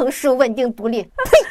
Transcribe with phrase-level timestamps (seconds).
[0.00, 1.02] 成熟、稳定、独立。
[1.02, 1.10] 呸！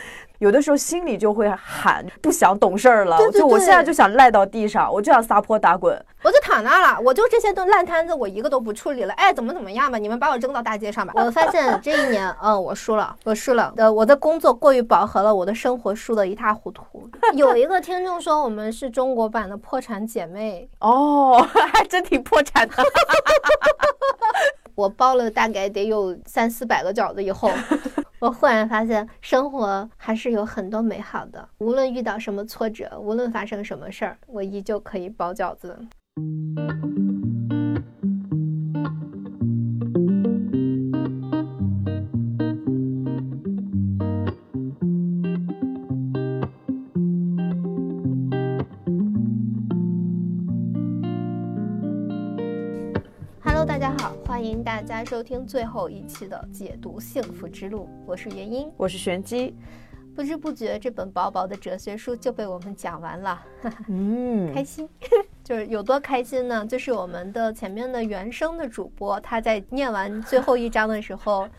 [0.40, 3.18] 有的时候心里就会喊，不想懂事儿了。
[3.18, 5.94] 对对就我现在就想赖到地上，我就想撒泼打滚。
[6.24, 9.14] 我就躺那儿了，我就这些都烂摊子，我一个都不处理了。
[9.16, 9.98] 哎，怎么怎么样吧？
[9.98, 11.14] 你们把我扔到大街上吧。
[11.22, 13.72] 我发现这一年，嗯，我输了，我输了。
[13.76, 16.84] 呃，我的工作过于饱和了，我的生活输得一塌糊涂。
[17.34, 22.75] 有一个听众说我们是中国版的破产姐妹，哦，还真挺破产的。
[24.73, 27.52] 我包了大概得有三四百个饺子以后，
[28.20, 31.47] 我忽然发现生活还是有很多美好的。
[31.59, 35.80] 无论遇到什么挫折，无论发生什么事儿，我依旧可以包饺子。
[54.70, 58.72] 大家收听最后一期的解读幸福之路，我是元英。
[58.78, 59.55] 我是玄机，
[60.16, 63.44] 不知不觉，这本薄薄的哲学书就被我们讲完了，
[63.88, 64.88] 嗯， 开心。
[65.44, 66.64] 就是有多开心呢？
[66.67, 71.50] 就是我们的前面的原声的主播，他在念完最后一章的时候，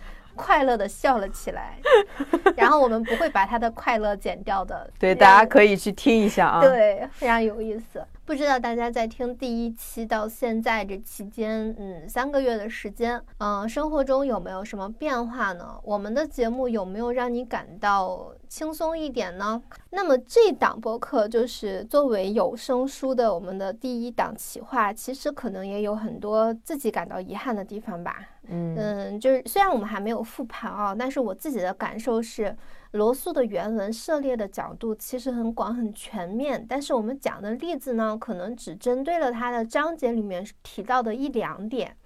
[0.40, 1.78] 快乐的笑了起来。
[2.56, 4.90] 然后我们不会把他的快乐剪掉的。
[4.98, 8.04] 对，大家可以去听一下啊。，对，非常有意思。
[8.24, 15.76] 不知道大家在听第一期到现在这期间，嗯，三个月的时间，嗯、生活中有没有什么变化呢？
[15.82, 19.60] 我们的节目有没有让你感到轻松一点呢？
[19.90, 28.20] 那么这档播客就是作为有声书的我们的第一档企划，其实可能也有很多自己感到遗憾的地方吧。
[28.50, 32.56] 嗯嗯，就是虽然我们还没有复盘啊，但是我自己的感受是，
[32.90, 41.96] 罗素的原文涉猎的角度其实很广很全面，但是我们讲的例子呢，可能只针对了他的章节里面提到的一两点，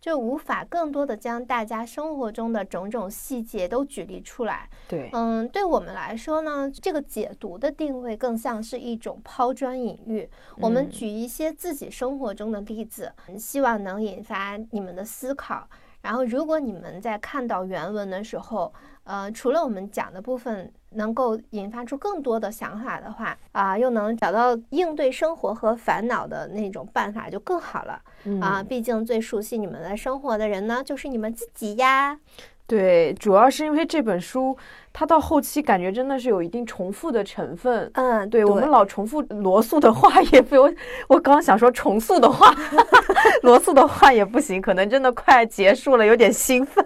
[0.00, 4.68] 就无法更多的将大家生活中的种种细节都举例出来。
[4.88, 10.28] 对，嗯，对我们来说呢，这个解读的定位更像是一种抛砖引玉。
[10.58, 15.68] 我们嗯举一些自己生活中的例子，希望能引发你们的思考。
[16.02, 18.72] 然后，如果你们在看到原文的时候，
[19.04, 27.94] 呃，除了我们讲的部分能够引发出更多的想法的话，啊、又能找到应对生活和烦恼的那种办法，就更好了。
[28.40, 32.18] 啊、嗯毕竟最熟悉你们的生活的人呢，就是你们自己呀。
[32.66, 34.56] 对，主要是因为这本书，
[34.92, 37.90] 它到后期感觉真的是有一定重复的成分。
[37.94, 40.74] 嗯，对我们老重复罗素的话，也不用
[41.08, 42.54] 我刚想说重塑的话，
[43.42, 46.84] 罗素的话也不行，可能真的快结束了，有点兴奋。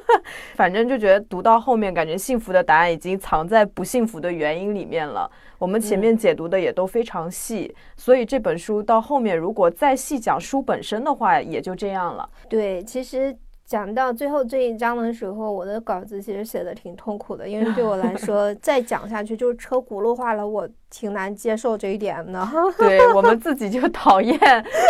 [0.54, 5.30] 反正就觉得读到后面，感觉幸福的答案已经藏在不幸福的原因里面了。
[5.58, 12.28] 我们前面解读的也都非常细，所以这本书到后面如果再细讲书本身的话，也就这样了。
[12.48, 13.34] 对，其实
[13.66, 22.48] 讲到最后这一章的时候，我的稿子其实写的挺痛苦的，因为对我来 说，再讲下去就是车轱辘话了，我挺难接受这一点的。
[22.78, 24.38] 对我们自己就讨厌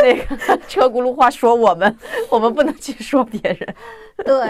[0.02, 0.36] 那个
[0.68, 1.96] 车轱辘话说我们，
[2.30, 3.74] 我们不能去说别人。
[4.18, 4.48] 对，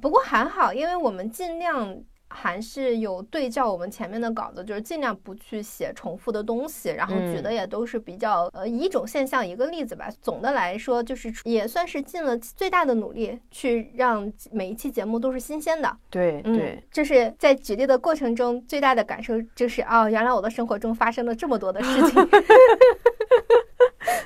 [0.00, 1.94] 不过还好，因为我们尽量。
[2.32, 10.08] 还是有对照我们前面的稿子，就是尽量不去写重复的东西，然后举的嗯也都是比较呃一种现象一个例子吧。
[10.20, 15.88] 总的来说，就是也算是尽了最大的努力去让每一期节目都是新鲜的。
[15.88, 22.28] 嗯对对，，就是在举例的过程中最大的感受，就是哦，原来我的生活中发生了这么多的事情。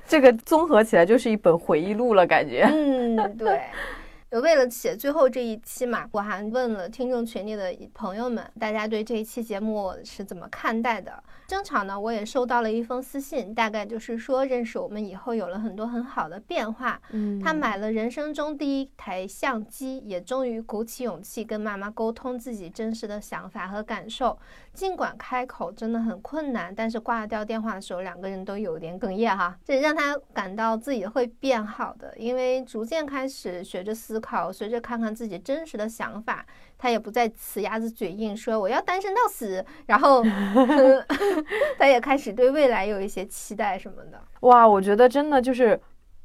[0.07, 2.63] 这个综合起来就是一本回忆录了，感觉。
[2.73, 3.61] 嗯，对。
[4.41, 11.23] 为了写最后这一期嘛，我还问了听众群里的朋友们，大家对这一期节目是怎么看待的？
[11.47, 17.01] 正巧呢，我也收到了一封私信，大概就是说认识我们以后有了很多很好的变化。
[17.11, 24.37] 嗯他买了人生中第一台相机，也终于鼓起勇气跟妈妈沟通自己真实的想法和感受。
[24.73, 36.45] 尽管开口真的很困难，但是挂掉电话的时候，两个人都有点哽咽哈，这让他感到自己会变好的，因为逐渐开始学着思考，随着看看自己真实的想法，
[36.77, 40.23] 他也不再死鸭子嘴硬说我要单身到死，然后
[41.79, 44.21] 他也开始对未来有一些期待什么的。
[44.41, 45.81] 哇，我觉得真的就是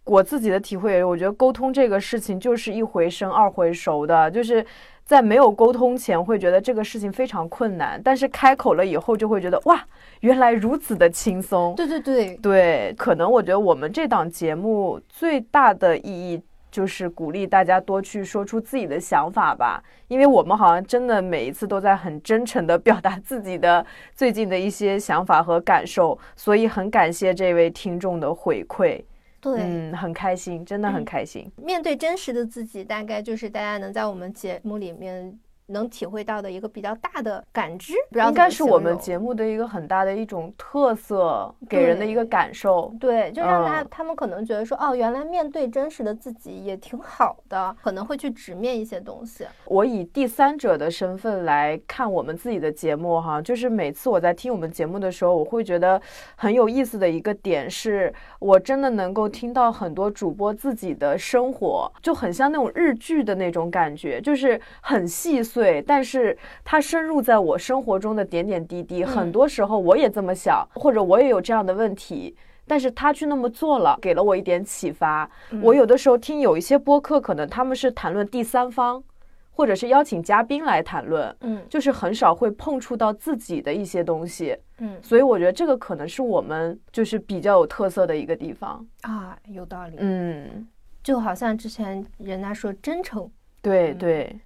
[0.06, 4.66] 我自己的体会，我觉得沟通这个事情就是一回生二回熟的，就是
[5.06, 9.86] 在没有沟通前会觉得这个事情非常困难，但是开口了以后就会觉得哇，
[10.22, 11.76] 原来如此的轻松。
[11.76, 16.42] 对对对，对，可能我觉得我们这档节目最大的意义
[16.72, 23.86] 就是鼓励大家多去说出自己的想法吧，因为我们好像真的每一次都在很真诚的表达自己的
[24.16, 29.04] 最近的一些想法和感受，所以很感谢这位听众的回馈，
[29.42, 29.60] 对。
[29.60, 31.52] 嗯，很开心，真的很开心。
[31.58, 35.38] 面对真实的自己，大概就是大家能在我们节目里面
[35.72, 37.94] 能体会到的一个比较大的感知。
[38.10, 42.94] 不知道应该是我们节目的一个很大的一种特色，给人的一个感受。
[43.00, 49.46] 对，就让他、嗯他们可能觉得说，哦，原来面对真实的自己也挺好的，可能会去直面一些东西。
[49.66, 56.02] 我以第三者的身份来看我们自己的节目哈，就是每次我在听我们节目的时候，我会觉得
[56.36, 69.04] 很有意思的一个点是，我真的能够听到很多主播自己的生活，就很像那种日剧的那种感觉，就是很细碎，但是它深入在我生活中的点点滴滴。
[69.04, 72.34] 很多时候我也这么想，或者我也有这样的问题。
[72.68, 75.30] 但是他去那么做了，给了我一点启发。
[75.62, 79.04] 我有的时候听有一些播客，可能他们是谈论第三方，
[79.52, 84.56] 或者是邀请嘉宾来谈论，嗯就是很少会碰触到自己的一些东西。
[84.78, 88.86] 嗯所以我觉得这个可能是我们就是比较有特色的一个地方。
[89.02, 89.98] 啊，有道理。
[90.00, 90.66] 嗯，
[91.04, 93.30] 就好像之前人家说真诚。
[93.62, 94.40] 对对，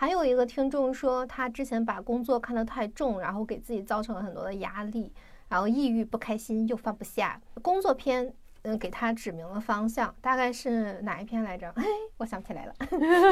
[0.00, 5.12] 还有一个听众说，他之前把工作看得太重，然后给自己造成了很多的压力，
[5.46, 7.38] 然后抑郁、不开心又放不下。
[7.60, 8.32] 工作篇，
[8.62, 11.70] 嗯，给他指明了方向，大概是哪一篇来着？
[11.76, 11.84] 哎，
[12.16, 12.74] 我想不起来了。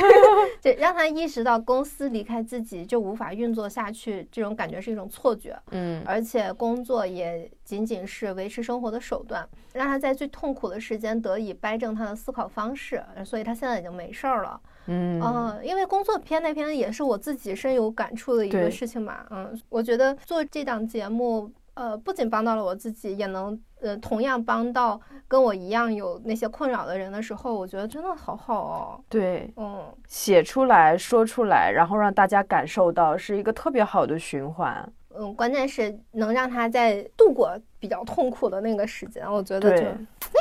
[0.60, 5.58] 就让他意识到公司离开自己就无法运作下去，这种感觉是一种错觉。
[5.70, 14.60] 嗯而且工作也仅仅是维持生活的手段，让他在最痛苦的时间得以掰正他的思考方式，所以他现在已经没事儿了。
[14.88, 19.26] 嗯嗯，因为工作篇那篇也是我自己深有感触的一个事情嘛。
[19.30, 24.98] 嗯，我觉得做这档节目，呃，不仅帮到了我自己，也能呃同样帮到
[25.28, 29.00] 跟我一样有那些困扰的人的时候，我觉得真的好好哦。
[29.10, 34.90] 对，嗯，写出来说出来，然后让大家感受到，是一个特别好的循环。
[35.14, 39.96] 嗯，关键是能让他在度过比较痛苦的那个时间，我觉得就对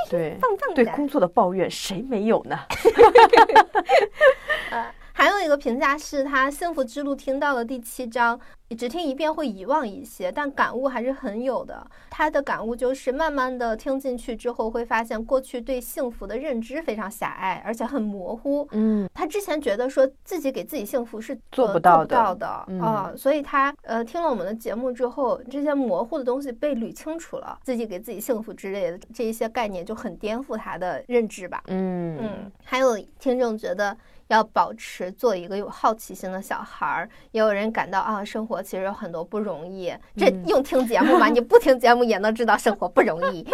[0.09, 0.75] 对放放下。
[0.75, 2.55] 对工作的抱怨谁没有呢？
[4.71, 8.39] 呃，还有一个评价是他幸福之路听到了第七章，
[8.77, 11.85] 只听一遍会遗忘一些，但感悟还是很有的。
[12.09, 18.67] 他的感悟就是慢慢的听进去之后，会发现过去对幸福的认知非常狭隘，而且很模糊。
[18.71, 31.63] 嗯他之前觉得说自己给自己幸福是做呃不到的做不到的嗯啊、所以他呃听了我们的节目之后，这些模糊的东西被捋清楚了，自己给自己幸福之类的这一些概念就很颠覆他的认知吧。
[31.67, 33.95] 嗯嗯，还有听众觉得
[34.27, 39.93] 要保持做一个有好奇心的小孩儿，也有人感到啊，生活其实有很多不容易。
[40.15, 41.27] 这嗯用听节目吗？
[41.27, 43.47] 你不听节目也能知道生活不容易。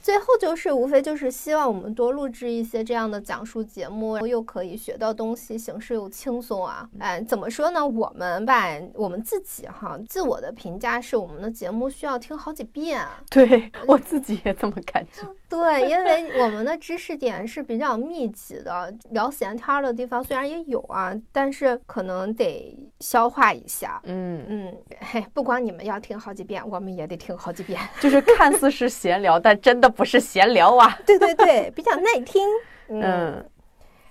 [0.00, 6.88] 最后就是无非就是希望我们多录制一些这样的讲述节目，又可以学到东西，形式又轻松啊。
[6.98, 7.84] 哎，怎么说呢？
[7.84, 13.20] 我们吧，我们自己哈，自我的评价是我们的节目需要听好几遍啊。
[13.28, 15.26] 对我自己也这么感觉。
[15.48, 24.00] 对，因为我们的知识点是比较密集的，聊闲天儿的地方虽然也有啊，但是可能得消化一下。
[24.04, 27.80] 嗯，嗯，嘿，不光你们要听好几遍，我们也得听好几遍。
[28.00, 30.98] 就是看似是闲聊，但真的不是闲聊啊。
[31.06, 32.42] 对对对，比较耐听。
[32.88, 33.50] 嗯，嗯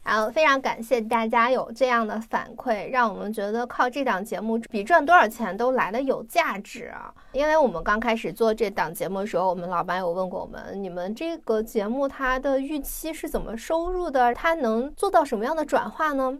[0.03, 7.11] 然后非常感谢大家有这样的反馈，让我们觉得靠这档节目比赚多少钱都来的有价值啊！
[7.35, 14.33] 因为我们刚开始做这档节目的时候，我们老板有问过我们，你们这个节目它的预期是怎么收入的？
[14.33, 16.39] 它能做到什么样的转化呢？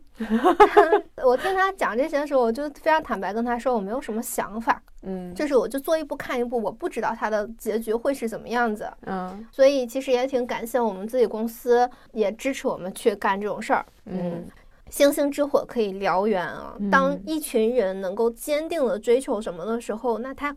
[1.22, 8.90] 我听他讲这些的时候，我就非常坦白跟他说，我没有什么想法，嗯就是我就做一步看一步，我不知道它的结局会是怎么样子。
[9.06, 13.86] 嗯所以其实也挺感谢我们自己公司也支持我们去干这种事儿。
[14.06, 14.48] 嗯，
[14.90, 16.74] 星星之火可以燎原啊！
[16.90, 20.56] 当嗯一群人能够坚定的追求什么的时候，那它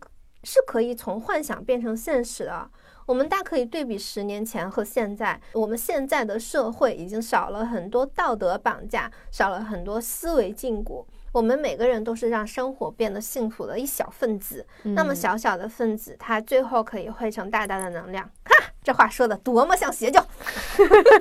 [0.48, 2.70] 是可以从幻想变成现实的。
[3.04, 11.04] 我们大可以对比十年前和现在，我们现在的社会已经少了很多道德绑架，少了很多思维禁锢。
[11.32, 18.24] 我们每个人都是让生活变得幸福的一小分子，那么小小的分子，它最后可以汇成大大的能量。
[18.44, 20.25] 哈，这话说的多么像邪教！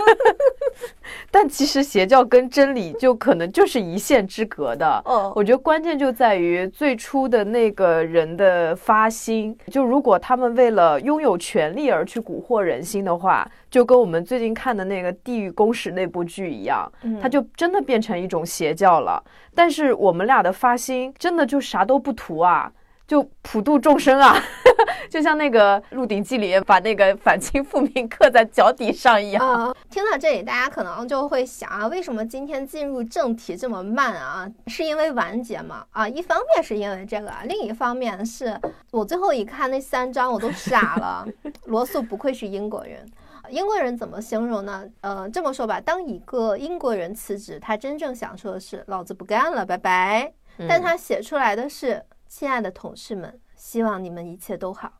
[1.29, 5.01] 但其实邪教跟真理就可能就是一线之隔的。
[5.03, 9.53] 哦我觉得关键就在于最初的那个人的发心。
[9.69, 19.21] 就如果他们为了拥有权力而去蛊惑人心的话，就跟我们最近看的那个《地狱公使》那部剧一样，嗯它就真的变成一种邪教了。
[19.53, 22.71] 但是我们俩的发心真的就啥都不图啊。
[23.07, 24.35] 就普度众生啊，
[25.09, 29.49] 就像那个《鹿鼎记》里把那个反清复明刻在脚底上一样。
[29.49, 34.45] 啊、听到这里，大家可能就会想啊，为什么今天进入正题这么慢啊？
[34.67, 35.85] 是因为完结吗？
[35.91, 38.59] 啊，一方面是因为这个，另一方面是
[38.91, 41.25] 我最后一看那三章我都傻了。
[41.65, 43.09] 罗素不愧是英国人。
[43.49, 44.83] 英国人怎么形容呢？
[44.99, 50.33] 呃，这么说吧，当一个英国人辞职，他真正想说的是“老子不干了，拜拜”。
[50.67, 54.93] 但他写出来的是：“亲爱的同事们，希望你们一切都好。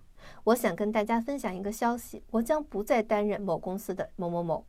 [0.46, 4.66] 我想跟大家分享一个消息，我将不再担任某公司的某某某。”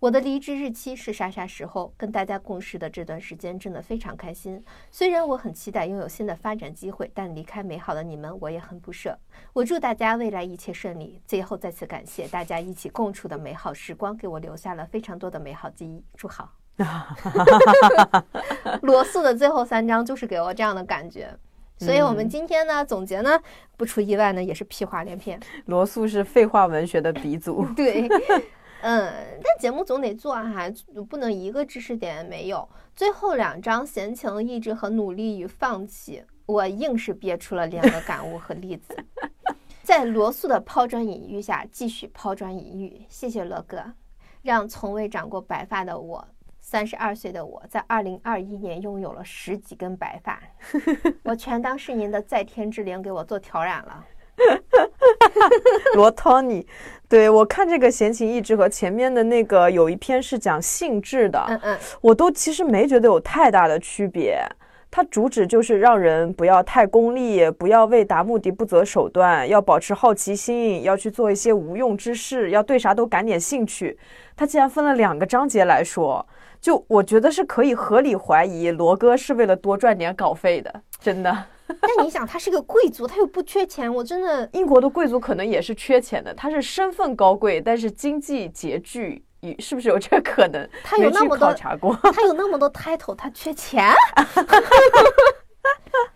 [0.00, 1.92] 我的离职日期是啥啥时候？
[1.98, 4.64] 跟大家共事的这段时间真的非常开心。
[4.90, 9.18] 虽然我很期待拥有新的发展机会，但离开美好的你们，我也很不舍。
[9.52, 11.20] 我祝大家未来一切顺利。
[11.26, 16.02] 最后再次感谢大家一起共处的美好时光，给我留下了非常多的美好记忆。
[16.16, 16.50] 祝好。
[18.80, 21.38] 罗素的最后三章就是给我这样的感觉。
[21.80, 23.40] 所以我们今天呢，总结呢，
[23.76, 25.40] 不出意外呢，也是屁话连篇。
[25.64, 27.64] 罗素是废话文学的鼻祖。
[27.74, 28.06] 对。
[28.82, 30.70] 嗯，但节目总得做哈，
[31.08, 32.66] 不能一个知识点没有。
[32.94, 38.96] 最后两章闲情逸致和努力与放弃，我硬是憋出了两个感悟和例子。
[39.82, 43.04] 在罗素的抛砖引玉下，继续抛砖引玉。
[43.08, 43.82] 谢谢罗哥，
[44.42, 46.26] 让从未长过白发的我，
[46.70, 50.40] 三十二岁的我在二零二一年拥有了十几根白发。
[51.24, 54.06] 我全当是您的在天之灵给我做调染了。
[55.96, 56.64] 罗托尼，
[57.08, 64.40] 对我看这个闲情逸致和前面的那个有一篇是讲性质的，嗯嗯，我都其实没觉得有太大的区别。
[64.90, 73.96] 它主旨就是让人不要太功利，不要为达目的不择手段，要保持好奇心，要去做一些无用之事，要对啥都感点兴趣。
[74.34, 76.26] 它既然分了两个章节来说，
[76.60, 81.44] 就我觉得是可以合理怀疑罗哥是为了多赚点稿费的，真的。
[81.80, 84.48] 但你想，他是个贵族，他又不缺钱，我真的。
[84.54, 89.22] 英国的贵族可能也是缺钱的，他是身份高贵，但是经济拮据，
[89.58, 90.68] 是不是有这个可能？
[90.82, 93.92] 他有那么多，他有那么多 title，他缺钱，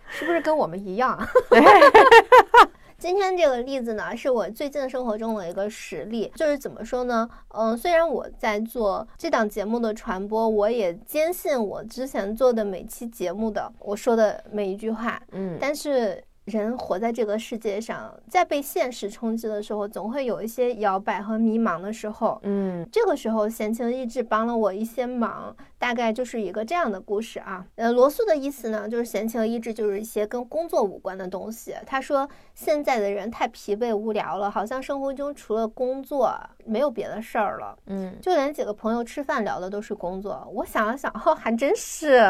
[0.09, 1.19] 是不是跟我们一样？
[2.99, 7.29] 今天这个例子呢，是我最近生活中的一个实例，就是怎么说呢？
[7.49, 16.23] 嗯，虽然我在做这档节目的传播，我也坚信我之前做的每期节目的我说的每一句话，嗯，但是。
[16.45, 22.39] 人活在这个世界上，在被现实冲击的时候，总会有一些摇摆和迷茫的时候。
[22.43, 27.65] 嗯，这个时候闲情逸致帮了我一些忙，大概就是一个这样的故事啊。
[27.77, 31.75] 呃，罗素的意思呢，就是闲情逸致就是一些跟工作无关的东西。
[31.87, 37.75] 他说现在的人太疲惫无聊了，好像生活中除了工作没有别的事儿了。
[37.87, 40.47] 嗯，就连几个朋友吃饭聊的都是工作。
[40.53, 42.23] 我想了想，哦，还真是。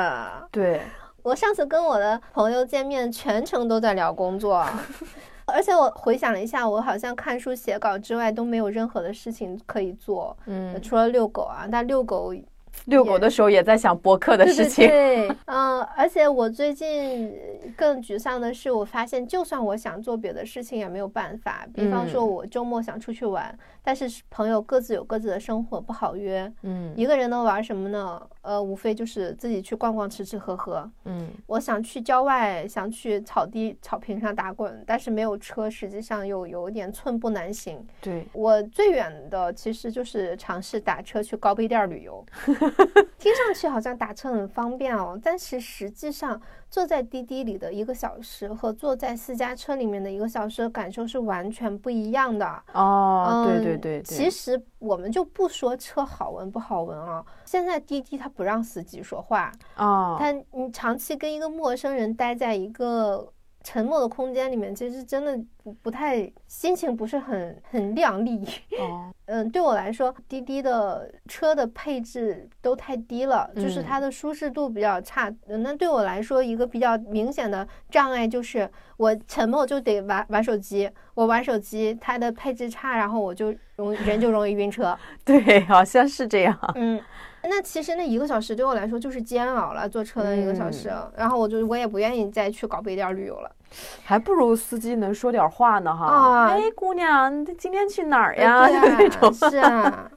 [0.52, 0.80] 对。
[1.24, 4.62] 我上次跟我的朋友见面，全程都在聊工作，
[5.46, 12.34] 而且我回想了一下，我好像看书写稿之外都没有任何的事情可以做，嗯，除了遛狗啊，但遛狗。
[12.86, 14.86] 遛狗的时候也在想博客的事情。
[14.88, 17.32] 对，嗯，而且我最近
[17.76, 21.64] 更沮丧的是，我发现就算我想做别的事情也没有办法。
[21.72, 26.52] 比方说，我周末想出去玩，但是朋友各自有各自的生活，不好约。
[26.62, 28.20] 嗯，一个人能玩什么呢？
[28.44, 30.88] 呃，无非就是自己去逛逛、吃吃喝喝。
[31.06, 37.84] 嗯，我想去郊外，想去草地、草坪上打滚，但是没有车，实际上又有点寸步难行。
[38.02, 42.24] 对我最远的其实就是尝试打车去高碑店旅游。
[43.24, 46.38] 听上去好像打车很方便哦，但是实际上
[46.68, 53.46] 坐在滴滴里的一个小时和坐在私家车里面的一个小时的感受是完全不一样的哦。
[53.48, 63.32] 对对对，其实我们就不说车好闻不好闻啊，现在滴滴它不让司机说话啊，他你长期跟一个陌生人待在一个。
[63.64, 68.46] 沉默的空间里面，其实真的不不太心情不是很很亮丽。
[68.78, 75.34] 哦，嗯，对我来说，滴滴的车的配置都太低了，就是它的舒适度比较差。
[75.46, 84.96] 那对我来说，一个比较明显的障碍就是我沉默就得玩玩手机，我玩手机，它的配置差，然后我就容人就容易晕车。
[85.24, 86.56] 对，好像是这样。
[86.74, 87.00] 嗯。
[87.48, 93.50] 那其实那一个小时对我来说就是煎熬了，坐车的一个小时，然后我就我也不愿意再去搞北店旅游了，
[94.04, 96.06] 还不如司机能说点话呢哈。
[96.06, 98.66] 啊，哎，姑娘，今天去哪儿呀？
[98.98, 100.10] 那种是啊，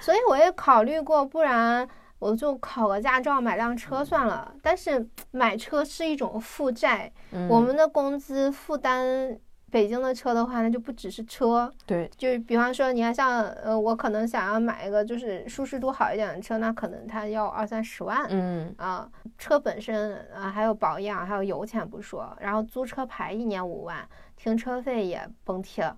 [0.00, 1.86] 所以我也考虑过，不然
[2.18, 4.52] 我就考个驾照，买辆车算了。
[4.62, 7.12] 但是买车是一种负债，
[7.48, 9.38] 我们的工资负担。
[9.70, 25.92] 北京的车的话，那就不只是车，对，就是比方说，你看像呃，我可能想要买一个就是舒适度好一点的车，那可能它要二三十万，嗯啊，车本身啊还有保养，还有油钱不说，然后租车牌一年五万，停车费也崩贴。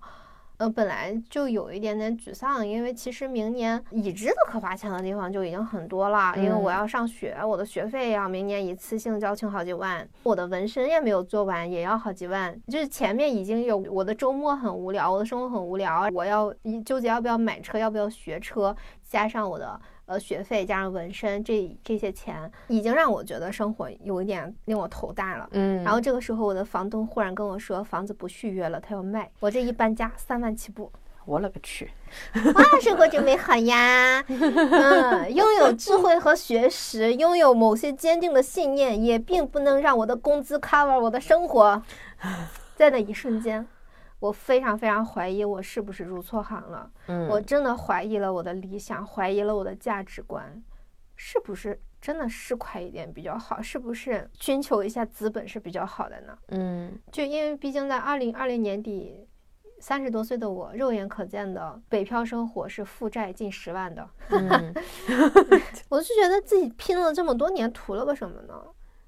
[0.61, 6.35] 呃，本来就有一点点沮丧，因为其实明年已知的可花钱的地方就已经很多了。
[6.37, 12.55] 因为我要上学，我的学费要明年一次性交清好几万，我的纹身也没有做完，也要好几万。
[12.67, 16.53] 就是前面已经有我的周末很无聊，我的生活很无聊，我要
[16.85, 19.81] 纠结要不要买车，要不要学车，加上我的。
[20.11, 25.47] 呃学费加上纹身这这些钱，已经让我觉得生活有一点令我头大了。
[25.51, 29.31] 嗯，然后这个时候，我的房东忽然跟我说，房子不续约了，他要卖。
[29.39, 30.91] 我这一搬家，三万起步。
[31.23, 31.89] 我勒个去！
[32.55, 34.21] 哇，生活真美好呀！
[34.27, 41.81] 嗯，拥有智慧和学识，拥有某些坚定的信念，也并不能让我的工资 cover 我的生活。
[42.75, 43.65] 在那一瞬间，
[44.21, 46.89] 我非常非常怀疑我是不是入错行了。
[47.07, 50.63] 嗯，我真的怀疑了我的理想，怀疑了我的价值观，
[51.15, 53.59] 是不是真的是快一点比较好？
[53.59, 56.37] 是不是寻求一下资本是比较好的呢？
[56.49, 59.27] 嗯就因为毕竟在二零二零年底，
[59.79, 64.71] 三十多岁的我，肉眼可见的北漂生活是负债近十万的，嗯
[65.89, 68.53] 我就觉得自己拼了这么多年，图了个什么呢？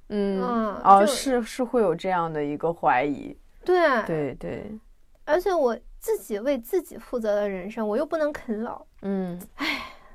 [0.10, 4.77] 嗯，嗯哦，就是是会有这样的一个怀疑，对，对对，
[5.25, 8.86] 而且我自己为自己负责的人生，我又不能啃老。
[9.01, 9.39] 嗯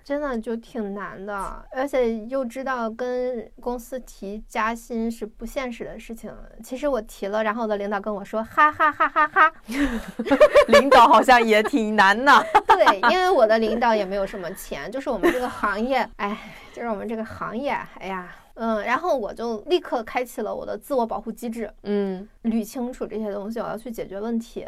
[0.04, 6.34] 真的就挺难的，而且又知道跟公司提加薪是不现实的事情。
[6.64, 9.52] 其实我提了，然后我的领导跟我说，哈哈哈哈哈。
[10.68, 12.32] 领导好像也挺难的，
[12.66, 16.38] 对，因为我的领导也没有什么钱，就是我们这个行业，哎，
[16.72, 24.66] 就是我们这个行业，哎呀，嗯，然后我就立刻开启了我的自我保护机制，嗯捋清楚这些东西，我要去解决问题。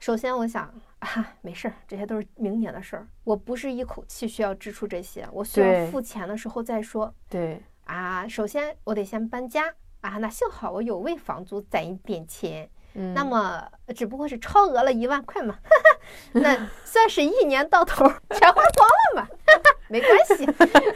[0.00, 7.14] 首先，我想啊，没事儿，这些都是明年的事儿，我不是一口气需要支出这些，我需要付钱的时候再说。
[7.28, 13.62] 对，啊，首先我得先搬家啊，那幸好我有为房租攒一点钱，嗯，那么
[13.94, 15.58] 只不过是超额了一万块嘛，
[16.32, 19.28] 那算是一年到头全花光了嘛，
[19.88, 20.46] 没关系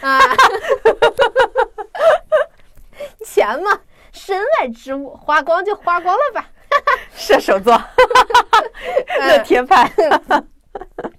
[0.01, 0.19] 啊，
[3.23, 3.83] 钱嘛，
[4.13, 6.51] 身外之物，花光就花光了吧。
[7.15, 7.81] 射手座，
[9.21, 9.91] 乐天派，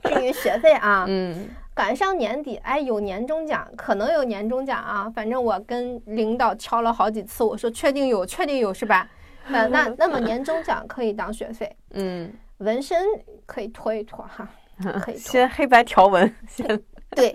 [0.04, 1.50] 至于学费啊，嗯。
[1.74, 5.12] 赶上年底，哎，有年终奖，可能有年终奖啊。
[5.14, 9.10] 反正我跟领导敲了好几次，我说确定有，确定有是吧？
[9.52, 13.06] 呃，那 那么年终奖可以当学费，嗯，纹身
[13.46, 14.48] 可以拖一拖哈，
[15.04, 16.66] 可以，先黑白条纹，先，
[17.10, 17.30] 对，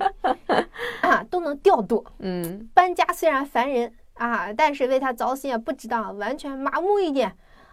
[1.03, 2.03] 啊，都能调度。
[2.21, 2.66] 嗯。
[2.73, 7.31] 搬家虽然烦人啊，但是为他糟心也不值当，完全麻木一点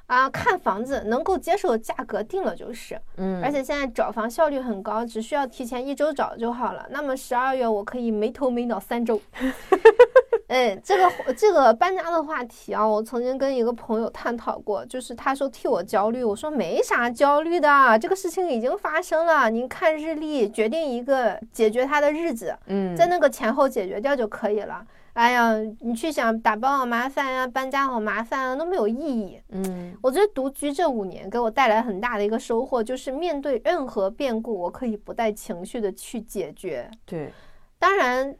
[0.07, 0.29] 啊。
[0.29, 6.85] 看房子能够接受的价格定了就是，嗯，而且现在找房效率很高，只需要提前一周找就好了。
[6.89, 9.19] 那么十二月我可以没头没脑三周。
[10.47, 24.85] 哎，这个这个搬家的话题啊，我曾经跟一个朋友探讨过，就是他说替我焦虑，我说没啥焦虑的，这个事情已经发生了，您看日历，决定一个解决它的日子，嗯，在那个前后解决掉就可以了。
[25.17, 29.41] 哎呀，你去想打包好麻烦呀、搬家好麻烦啊，都没有意义。
[29.49, 36.87] 嗯我觉得独居这五年给我带来很大的一个收获，就是面对任何变故，我可以不带情绪的去解决。
[37.03, 37.33] 对，
[37.79, 38.35] 当然，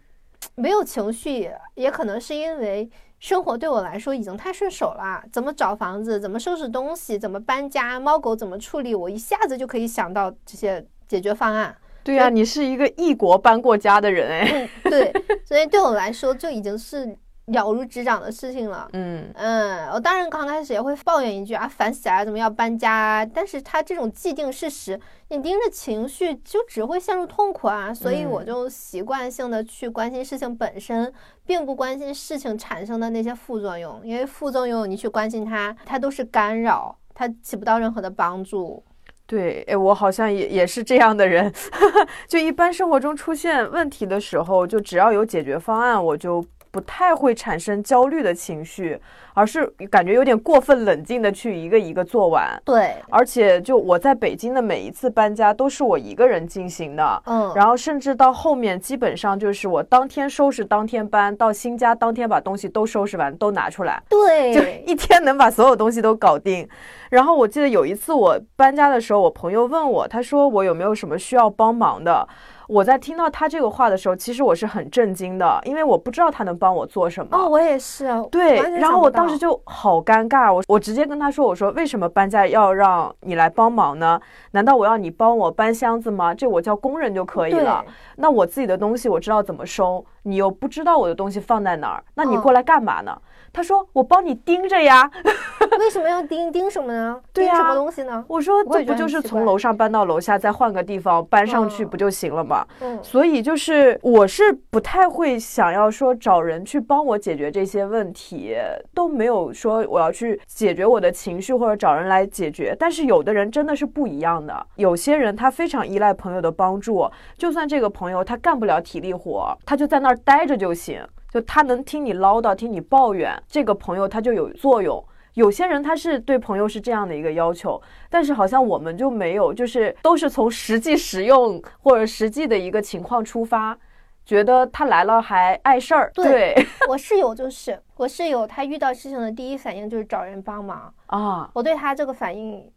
[0.54, 2.88] 没有情绪，也可能是因为
[3.18, 5.24] 生活对我来说已经太顺手了。
[5.32, 11.76] 怎么找房子，怎么收拾东西，怎么搬家，猫狗怎么处理，我一下子就可以想到这些解决方案。
[12.08, 17.06] 对呀、你是一个异国搬过家的人哎，嗯，对，所以对我来说就已经是
[17.48, 18.88] 了如指掌的事情了。
[18.94, 23.26] 嗯嗯，我当然刚开始也会抱怨一句啊，烦死了，怎么要搬家啊？
[23.26, 27.94] 但是他这种既定事实，你盯着情绪就只会陷入痛苦啊。
[27.94, 31.14] 所以我嗯就习惯性的去关心事情本身，
[31.46, 38.84] 并不关心事情产生的那些副作用，因为副作用你去关心它，它都是干扰，它起不到任何的帮助。
[39.28, 41.54] 对，哎，我好像也也是这样的人，
[42.28, 49.00] 就一般生活中出现问题的时候，就只要有解决方案，我就不太会产生焦虑的情绪，
[49.34, 52.60] 而是感觉有点过分冷静的去一个一个做完。
[52.66, 66.68] 对，而且，就我在北京的每一次搬家都是我一个人进行的，嗯，然后甚至到后面基本上就是我当天收拾当天搬，到新家当天把东西都收拾完都拿出来，对就，一天能把所有东西都搞定。
[67.10, 72.28] 然后我记得有一次我搬家的时候，我朋友问我，他说我有没有什么需要帮忙的。
[72.68, 77.38] 我在听到他这个话的时候，其实我是很震惊的，因为我不知道他能帮我做什么。
[77.38, 84.20] 哦，我也是，对然后我当时就好尴尬，我我直接跟他说，我说为什么搬家要让你来帮忙呢？
[84.52, 86.34] 难道我要你帮我搬箱子吗？
[86.34, 87.84] 这我叫工人就可以了。
[88.18, 93.18] 那我自己的东西我知道怎么收，你又不知道我的东西放在哪儿，那你嗯过来干嘛呢？
[93.54, 95.10] 他说我帮你盯着呀。
[95.80, 97.20] 为什么要盯盯什么呢？
[97.34, 98.24] 对呀钉什么东西呢？
[98.28, 102.66] 我说这不就是从楼上搬到楼下，再换个地方搬上去嗯不就行了吗？
[102.82, 108.56] 嗯所以就是我是不太会想要说找人去帮我解决这些问题，
[108.94, 112.76] 都没有说我要去解决我的情绪或者找人来解决。
[112.78, 125.04] 但是有的人真的是不一样的，有些人他非常依赖朋友的帮助，就算这个朋友他干不了体力活，他就在那儿待着就行，就他能听你唠叨，听你抱怨，这个朋友他就有作用。
[125.34, 133.78] 有些人他是对朋友是这样的一个要求，但是好像我们就没有，就是都是从实际使用或者实际的一个情况出发，
[134.26, 136.12] 觉得他来了还碍事儿。
[136.16, 140.92] 对对 我室友就是我室友，他遇到事情的第一反应就是找人帮忙。
[141.06, 142.72] 啊，我对他这个反应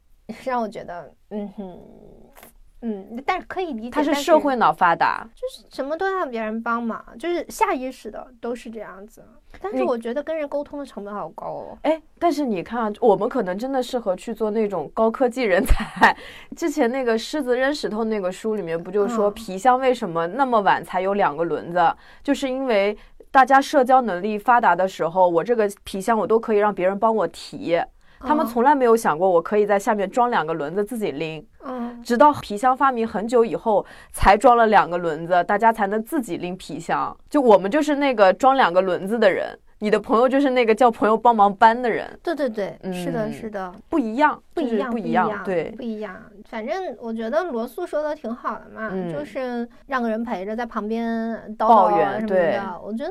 [0.44, 1.78] 让我觉得，嗯哼，
[2.82, 3.90] 嗯，但是可以理解。
[3.90, 9.22] 他是社会脑发达，就是什么都让别人帮忙，就是下意识的都是这样子。
[9.60, 11.78] 但是我觉得跟人沟通的成本好高哦。
[11.82, 16.16] 哎，但是你看啊，我们可能真的适合去做那种高科技人才。
[16.56, 22.96] 之前那个狮子扔石头那个书里面不就说嗯皮箱为什么那么晚才有两个轮子，就是因为
[23.30, 27.78] 大家社交能力发达的时候，我这个皮箱我都可以让别人帮我提。
[28.20, 31.44] 他们嗯从来没有想过，我可以在下面装两个轮子自己拎。
[31.64, 37.16] 嗯，直到皮箱发明很久以后，才装了两个轮子，大家才能自己拎皮箱。
[37.28, 46.16] 就我们就是那个装两个轮子的人，你的朋友就是那个叫朋友帮忙搬的人，对对对，是的，嗯是的，不一样，不一样，不一样，对不，一样。
[46.48, 52.80] 反正我觉得罗素说的挺好的嘛，嗯就是让个人陪着在旁边叨抱叨啊什么的。
[52.82, 53.10] 我觉得，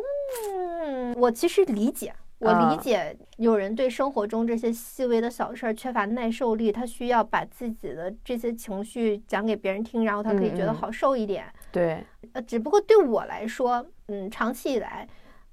[0.86, 2.13] 嗯，我其实理解。
[2.39, 11.45] 我理啊解有人对生活中这些细微的小事儿缺乏耐受力，他需要把自己的这些情绪讲给别人听，然后他可以觉得好受一点。
[11.69, 15.06] 对，呃，只不过对我来说，嗯，长期以来，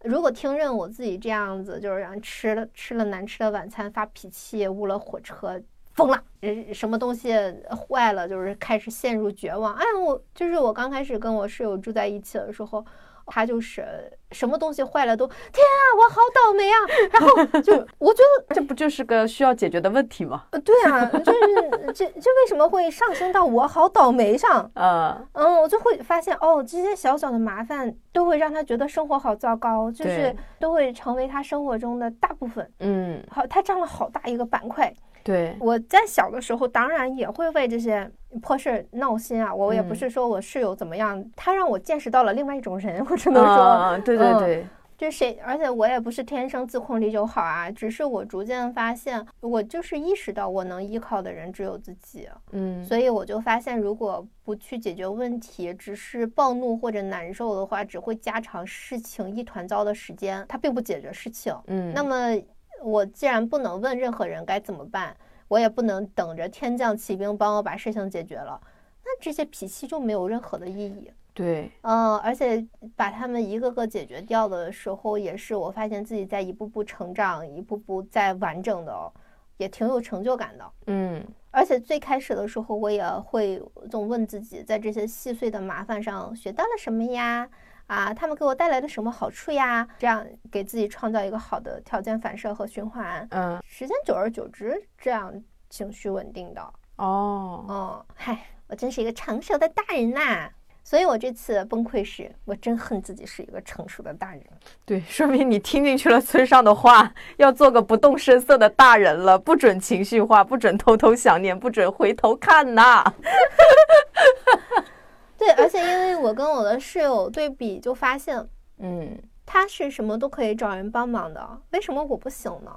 [0.04, 5.60] 如果听任我自己这样子，就是让吃了吃了难吃的晚餐发脾气，误了火车，
[5.94, 7.34] 疯了，呃，什么东西
[7.68, 9.74] 坏了，就是开始陷入绝望。
[9.74, 12.86] 哎，我就是我刚开始跟我室友住在一起的时候。
[13.26, 13.84] 他就是
[14.32, 16.76] 什么东西坏了都，天啊，我好倒霉啊！
[17.12, 20.44] 然后就 我觉得这不就是个需要解决的问题吗？
[20.50, 24.70] 呃，对啊，就是这这为什么会上升到我好倒霉上？
[24.74, 32.70] 呃，嗯，我就会发现哦，这些小小的麻烦都会让他觉得生活好糟糕，就是都会成为他生活中的大部分。
[32.80, 34.92] 嗯，好，他占了好大一个板块。
[35.26, 38.08] 对，我在小的时候，当然也会为这些
[38.40, 39.52] 破事儿闹心啊。
[39.52, 45.36] 我也不嗯是说我室友怎么样，他让我见识到了另外一种人，我只能说，啊，对对嗯对，这谁？
[45.44, 52.28] 而且我也不是天生自控力就好啊，只是我逐渐发现，我就是意识到我能依靠的人只有自己。
[52.52, 61.52] 嗯，所以我就发现，如果不去解决问题，只是暴怒或者难受的话，只会加长事情一团糟的时间，它并不解决事情。
[61.66, 62.40] 嗯，那么，
[62.82, 65.16] 我既然不能问任何人该怎么办，
[65.48, 68.60] 我也不能等着天降奇兵帮我把事情解决了，
[69.04, 71.10] 那这些脾气就没有任何的意义。
[71.32, 79.12] 对，嗯，而且把他们一个个解决掉的时候，也是我发现自己在一步步成长，一步步在完整的哦，
[79.58, 80.72] 也挺有成就感的。
[80.86, 87.46] 嗯，而且最开始的时候，我也会总问自己，在这些细碎的麻烦上学到了什么呀？
[87.86, 89.86] 啊，他们给我带来了什么好处呀？
[89.98, 93.26] 这样给自己创造一个好的条件反射和循环。
[93.30, 95.32] 嗯，时间久而久之，这样
[95.70, 96.60] 情绪稳定的。
[96.96, 100.50] 哦，哦，嗨，我真是一个成熟的大人呐！
[100.82, 104.42] 所以我这次崩溃时，我真恨自己是一个成熟的大人。
[104.84, 113.04] 对，说明你听进去了村上的话，要做个不动声色的大人了，不准情绪化，不准偷偷想念，不准回头看呐。
[115.38, 122.76] 对， 而且因为我跟我的室友对比，就发现嗯他是什么都可以找人帮忙的，为什么我不行呢？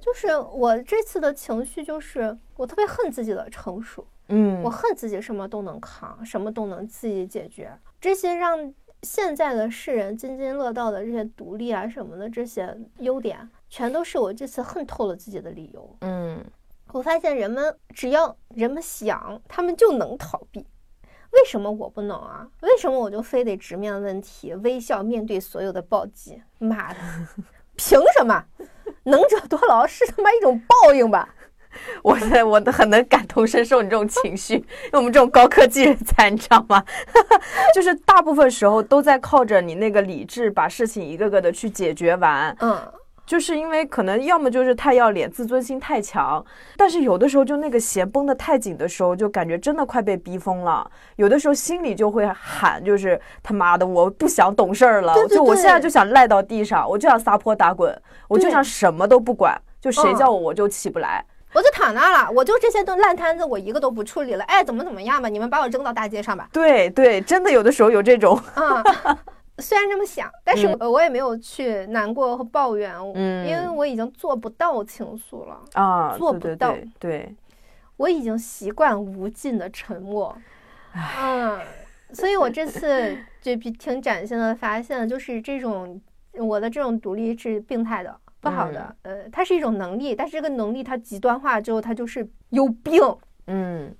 [0.00, 15.96] 就是我这次的情绪，就是我特别恨自己的成熟，嗯，我恨自己什么都能扛，什么都能自己解决，这些让现在的世人津津乐道的这些独立啊什么的这些优点，全都是我这次恨透了自己的理由。
[16.00, 16.44] 嗯
[16.92, 20.66] 我发现人们只要人们想，他们就能逃避。
[21.32, 22.46] 为什么我不能啊？
[22.62, 26.42] 为什么我就非得直面问题，微笑面对所有的暴击？
[26.58, 26.98] 妈的，
[27.76, 28.44] 凭什么？
[29.04, 31.28] 能者多劳是他妈一种报应吧？
[32.02, 34.62] 我在我都很能感同身受你这种情绪，因
[34.92, 36.82] 为我们这种高科技人才，你知道吗？
[37.74, 42.80] 就是大部分时候都在靠着你那个理智把事情一个个的去解决完，嗯，
[43.26, 46.44] 就是因为可能要么就是太要脸，自尊心太强，
[46.76, 50.88] 但是有的时候就那个弦绷得太紧的时候，就感觉真的快被逼疯了。
[51.16, 57.92] 有的时候心里就会喊，就是他妈的，我不想懂事儿了，对对对就我现在就想赖到地上，我就想撒泼打滚，
[58.28, 59.60] 我就想什么都不管。
[59.80, 61.24] 就谁叫我我就起不来。
[61.52, 64.44] 我就躺那了，我就这些都烂摊子，我一个都不处理了。
[64.44, 66.48] 哎，怎么怎么样吧，你们把我扔到大街上吧。
[66.52, 68.38] 对对，真的有的时候有这种。
[68.54, 68.82] 啊，
[69.58, 76.74] 虽然这么想，但是我也没有去难过和抱怨，嗯，因为我已经做不到倾诉了啊，做不到。
[76.98, 77.34] 对，
[77.96, 80.36] 我已经习惯无尽的沉默。
[81.18, 81.58] 嗯，
[82.12, 86.00] 所以我这次 就挺崭新的发现，就是这种
[86.34, 88.14] 我的这种独立是病态的。
[88.38, 93.02] 不好的，呃，它是一种能力，但是这个能力它极端化之后，它就是有病。
[93.48, 93.92] 嗯，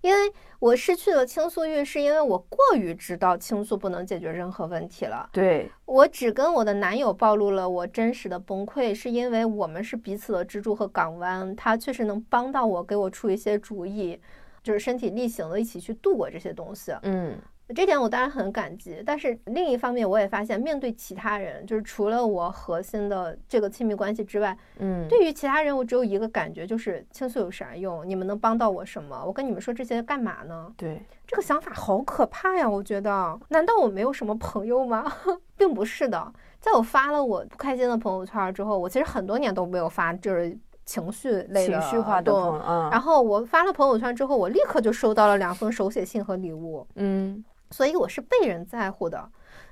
[0.00, 0.32] 因为
[0.64, 5.28] 我失去了倾诉欲，是因为我过于知道倾诉不能解决任何问题了。
[5.30, 14.18] 对，我只跟我的男友暴露了我真实的崩溃，是因为我们是彼此的支柱和港湾，他确实能帮到我，给我出一些主意，
[14.62, 16.94] 就是身体力行的一起去度过这些东西。
[17.02, 17.36] 嗯。
[17.74, 28.06] 这点我当然很感激，但是另一方面，我也发现面对其他人，就是除了我核心的这个亲密关系之外，嗯，对于其他人，我只有一个感觉，就是倾诉有啥用？
[28.06, 29.24] 你们能帮到我什么？
[29.24, 30.70] 我跟你们说这些干嘛呢？
[30.76, 32.68] 对，这个想法好可怕呀！
[32.68, 35.10] 我觉得，难道我没有什么朋友吗？
[35.56, 42.30] 并不是的，在我发了我不开心的朋友圈之后，我其实很多年都没有发，就是情绪类的、情绪化的。
[42.30, 46.86] 嗯，然后我发了朋友圈之后，我立刻就收到了两封手写信和礼物。
[46.96, 47.42] 嗯。
[47.74, 49.28] 所以我是被人在乎的，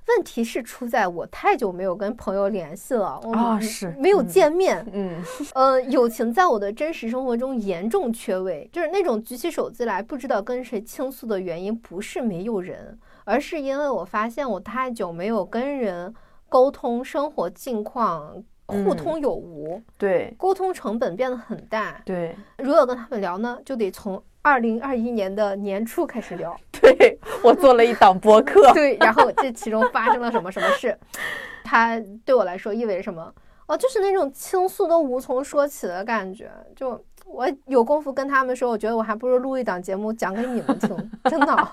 [0.08, 5.22] 问题是出在我太久没有跟朋友联系了啊，是没有见面，嗯，
[5.54, 16.12] 呃，友情在我的真实生活中严重缺位，就是那种举起手机来不知道跟谁倾诉的原因，不是没有人，而是因为我发现我太久没有跟人
[16.48, 24.20] 沟通生活近况，互通有无，对，沟通成本变得很大，对，如果跟他们聊呢，就得从。
[24.42, 30.96] 二零二一年的年初开始聊， 对我做了一档播客， 对，然后这其中发生了什么什么事，
[31.64, 33.32] 它对我来说意味着什么？
[33.66, 36.50] 哦，就是那种倾诉都无从说起的感觉。
[36.74, 41.68] 就我有功夫跟他们说，我觉得我还不如录一档节目讲给你们听，真的。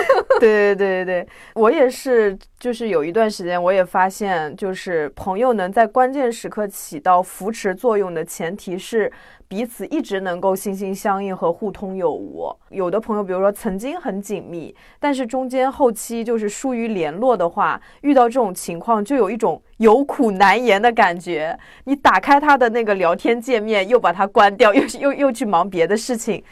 [0.40, 9.12] 对对对对对，我也是，就是有一段时间，我也发现，就是朋友能在关键时刻起到扶持作用的前提是。
[9.48, 12.52] 彼此一直能够心心相印和互通有无。
[12.70, 21.56] 有的朋友，比如说曾经很紧密，但是中间后期就是疏于联络的话，遇到这种情况就有一种有苦难言的感觉。
[21.84, 26.42] 你打开他的那个聊天界面，又把它关掉，又又又去忙别的事情，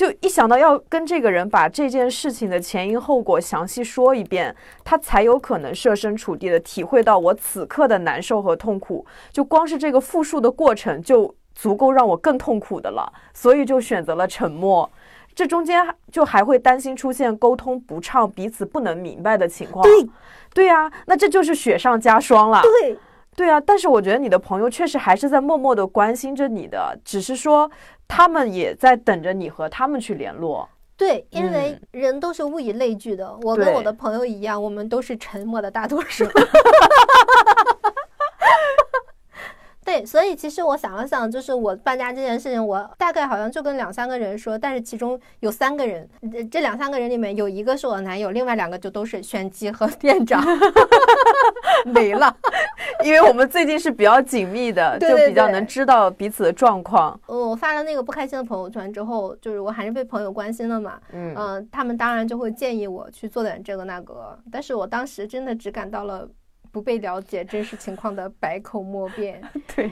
[0.00, 9.04] 就一想到要跟这个人把这件事情的前因后果详细说一遍，他才有可能设身处地的体会到我此刻的难受和痛苦。
[9.30, 11.34] 就光是这个复述的过程就。
[11.52, 14.88] 足够让我更痛苦的了，所以就选择了沉默。
[15.34, 19.82] 这中间就还会担心出现沟通不畅、彼此不能明白的情况。
[19.82, 20.08] 对，
[20.54, 22.62] 对呀，那这就是雪上加霜了。
[22.62, 22.96] 对，
[23.36, 23.60] 对啊。
[23.60, 27.70] 但是我觉得你的朋友确实还是在默默的关心着你的，只是说
[28.10, 30.68] 他们也在等着你和他们去联络。
[30.96, 33.34] 对，因为人都是物以类聚的。
[33.42, 36.26] 我跟我的朋友一样，我们都是沉默的大多数。
[39.82, 46.08] 对，所以其实我想了想，就是我搬家这件事情，我大概好像就跟两三个人说，但是其中有三个人，
[46.50, 50.40] 这两三个人里面有一个是我男友，另外两个就都是玄机和店长，
[51.92, 52.34] 没了。
[53.04, 57.18] 因为我们最近是比较紧密的，就比较能知道彼此的状况。
[57.26, 66.28] 我发了那个不开心的朋友圈之后，就是我还是被朋友关心了嘛，嗯，他们当然就会建议我去做点这个那个，但是我当时真的只感到了。
[66.72, 69.42] 不被了解真实情况的百口莫辩。
[69.74, 69.90] 对，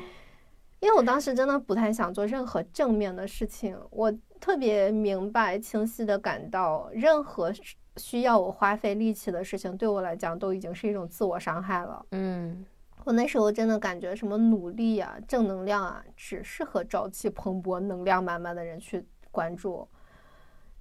[0.79, 3.77] 因为我当时真的不太想做任何正面的事情。
[3.91, 7.53] 我特别明白、清晰的感到，任何
[7.99, 12.05] 需要我花费力气的事情，对我来讲都已经是一种自我伤害了。
[12.13, 12.65] 嗯，
[13.05, 19.87] 我那时候真的感觉，什么努力啊、正能量啊，只适合朝气蓬勃、能量满满的人去关注。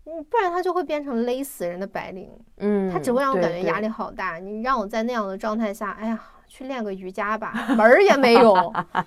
[0.05, 2.29] 嗯，不然他就会变成勒死人的白领。
[2.57, 4.37] 嗯，他只会让我感觉压力好大。
[4.37, 8.53] 你让我在那样的状态下，哎呀，去练个瑜伽吧， 门儿也没有。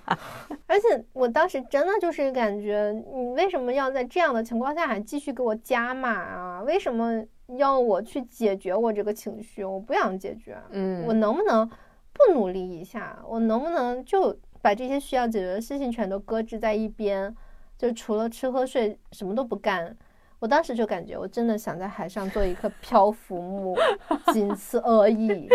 [0.67, 6.63] 而且我当时真的就是感觉，你为什么要在这样的情况下还继续给我加码啊？
[6.65, 7.25] 为什么
[7.57, 9.65] 要我去解决我这个情绪？
[9.65, 10.57] 我不想解决。
[10.71, 11.69] 嗯，我能不能
[12.13, 13.19] 不努力一下？
[13.27, 17.35] 我能不能就把这些需要解决的事情全都搁置在一边？
[17.79, 19.97] 就除了吃喝睡，什么都不干？
[20.39, 23.77] 我当时就感觉，我真的想在海上做一棵漂浮木，
[24.33, 25.49] 仅此而已。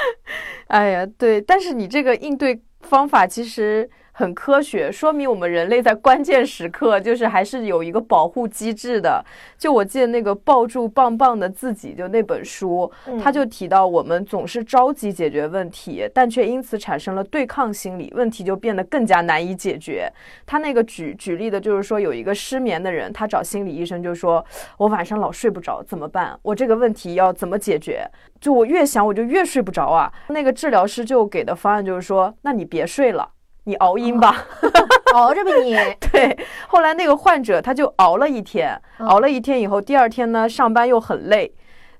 [0.68, 9.22] 哎呀，对，但是你这个应对方法其实很科学，说明我们人类在关键时刻就是还是有一个保护机制的。
[9.58, 12.88] 就我记得那个抱住棒棒的自己，就那本书，
[13.20, 20.08] 他就提到我们总是着急解决问题，但却因此产生了对抗心理，问题就变得更加难以解决。
[20.46, 24.44] 他那个举举例的就是说，有一个失眠的人，他找心理医生就说
[24.78, 26.38] ：“我晚上老睡不着，怎么办？
[26.42, 28.08] 我这个问题要怎么解决？
[28.40, 33.28] 就我越想我就越睡不着啊。”那个治疗师就给的方案就是说：“那你别睡了。”
[33.64, 34.46] 你熬鹰吧，
[35.14, 35.74] 熬着吧你。
[36.12, 36.36] 对，
[36.68, 41.52] 后来那个患者他就熬了一天，熬了一天以后，第二天呢上班又很累，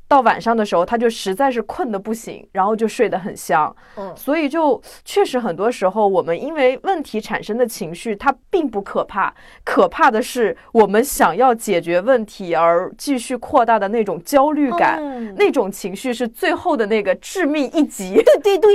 [0.07, 3.75] 到晚上的时候他就实在是困得不行，然后就睡得很香。
[3.97, 9.33] 嗯，所以就确实很多时候我们因为问题产生的情绪它并不可怕，
[9.65, 15.01] 可怕的是我们想要解决问题而继续扩大的那种焦虑感，
[15.37, 18.23] 那种情绪是最后的那个致命一击。
[18.43, 18.75] 对 对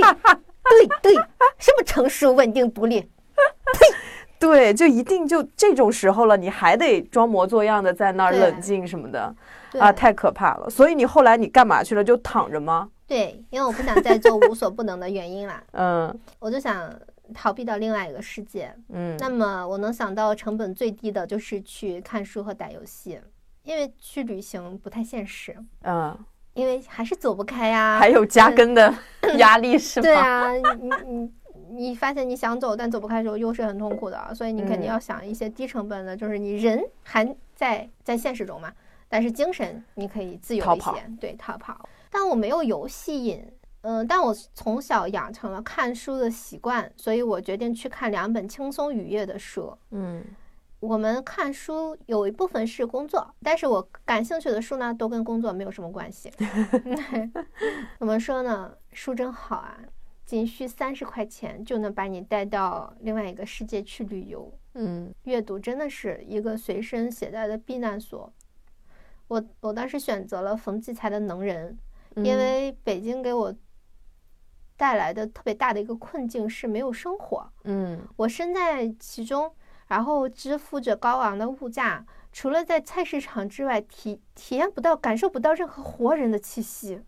[0.70, 1.14] 对对，
[1.58, 3.00] 什么成熟稳定独立？
[3.00, 3.08] 呸！
[4.38, 9.34] 对，就一定就这种时候了，你还得装模作样的在那儿冷静什么的
[9.78, 10.70] 啊，太可怕了。
[10.70, 12.02] 所以你后来你干嘛去了？
[12.02, 12.88] 就躺着吗？
[13.06, 15.62] 对，因为我不想再做无所不能的原因啦。
[15.72, 16.90] 嗯，我就想
[17.34, 18.74] 逃避到另外一个世界。
[18.88, 23.20] 嗯，那么我能想到成本最低的就是去看书和打游戏，
[23.64, 25.54] 因为去旅行不太现实。
[25.82, 26.16] 嗯。
[26.54, 28.92] 因为还是走不开呀，还有加根的
[29.38, 30.02] 压力是吗？
[30.02, 31.30] 对啊，你你
[31.70, 38.72] 你发现你想走但走不开的时候，又是很痛苦的，所以你肯定要想一些低成本的，就是你人还在在现实中嘛，
[39.08, 41.88] 但是精神你可以自由一些，对，逃跑。
[42.10, 43.44] 但我没有游戏瘾，
[43.82, 50.24] 嗯，但我从小养成了看书的习惯，所以我决定去看两本轻松愉悦的书，嗯。
[50.80, 56.32] 我们看书有一部分是工作，但是我感兴趣的书呢，都跟工作没有什么关系。
[58.00, 58.74] 怎么说呢？
[58.90, 59.78] 书真好啊，
[60.24, 64.50] 仅需三十块钱就能把你带到另外一个世界去旅游。
[64.72, 68.32] 嗯，阅读真的是一个随身携带的避难所。
[69.28, 71.78] 我我当时选择了冯骥才的《能人》，
[72.24, 73.54] 因为北京给我
[74.78, 77.46] 带来的特别大的一个困境是没有生活。
[77.64, 79.52] 嗯，我身在其中。
[79.90, 87.02] 然后支付着高昂的物价，除了在菜市场之外，体体验不到、感受不到任何活人的气息。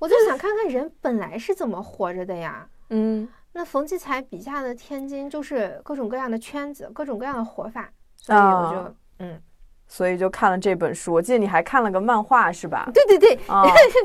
[0.00, 2.68] 我就想看看人本来是怎么活着的呀。
[2.90, 7.88] 嗯，那冯骥才笔下的天津就是各种各样的圈子，各种各样的活法。
[8.16, 9.40] 所以我就嗯，
[9.86, 11.12] 所以就看了这本书。
[11.12, 12.90] 我记得你还看了个漫画是吧？
[12.92, 13.38] 对对对，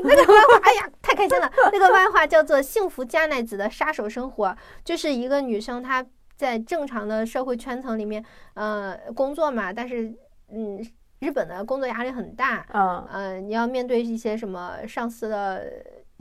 [0.04, 1.50] 那个漫画，哎呀，太开心了！
[1.72, 4.46] 那个漫画叫做《幸福加奈子的杀手生活》，
[4.84, 6.06] 就是一个女生她。
[6.38, 8.24] 在正常的社会圈层里面，
[8.54, 10.14] 呃，工作嘛，但是，
[10.50, 10.80] 嗯，
[11.18, 15.66] 日本的工作压力很大，嗯，呃，你要面对一些什么上司的。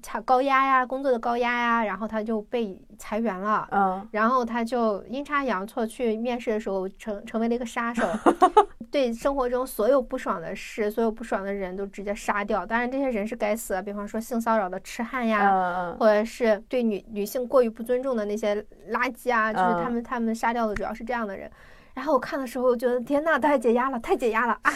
[0.01, 8.07] 卡高压呀，工作的高压呀，然后他就被裁员了，嗯，然后他就阴差阳错去面试的时候成成为了一个杀手，
[8.91, 12.65] 对生活中所有不爽的事，所有不爽的人都直接杀掉。
[12.65, 18.55] 当然这些人是该死的，比方说性骚扰的痴汉呀，或者是对女女性过于不尊重的那些
[18.91, 21.49] 垃圾啊，就是他们他们杀掉的主要是这样的人。
[21.97, 24.71] 然后我看的时候，觉得天呐，太解压了，太解压了啊！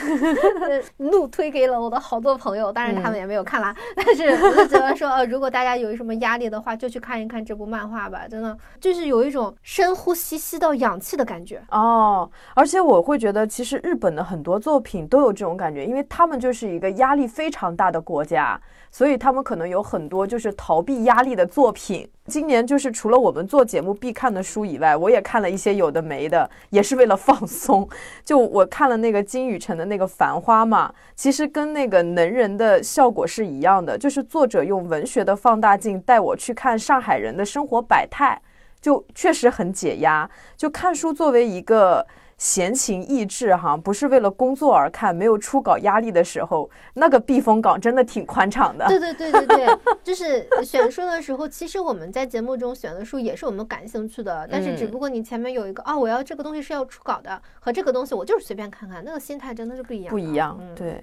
[0.97, 3.75] 怒推给了我的好多朋友，当然他们也没有看啦。
[3.95, 8.27] 但是我就觉得说，呃，如果大家有什么压力的话，就去看一看这部漫画吧。
[8.27, 12.27] 真的，就是有一种深呼吸吸到氧气的感觉哦。
[12.55, 18.59] 而且我会觉得，其实日本的很多作品都有这种感觉，因为他们就是一个压力非常大的国家。
[18.91, 22.07] 所以他们可能有很多就是逃避压力的作品。
[22.27, 27.87] 今年就是除了我们做节目必看的书以外，我也看了一些有的没的，也是为了放松。
[28.23, 38.39] 就我看了那个金宇澄的那个《繁花》嘛，其实跟那个能人的效果是一样的，就是作者用文学的放大镜带我去看上海人的生活百态，
[38.79, 40.29] 就确实很解压。
[40.55, 42.05] 就看书作为一个。
[42.41, 48.87] 闲情逸致哈，不是为了工作而看，没有初稿压力的时候，那个避风港真的挺宽敞的。
[48.87, 60.09] 对对对对对，就是选书的时候，其实我们在节目中选的书也是我们感兴趣的，但是只不过你前面有一个哦，我要这个东西是要初稿的，和这个东西我就是随便看看，那个心态真的是不一样。
[60.09, 60.99] 不一样，对。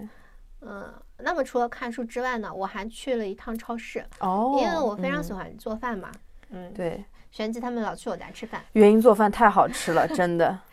[0.63, 6.11] 嗯，那么除了看书之外呢，我还去了一趟超市哦，因为我非常喜欢做饭嘛。
[6.51, 7.05] 嗯，对。
[7.31, 10.59] 玄机他们老去我家吃饭，原因做饭太好吃了，真的。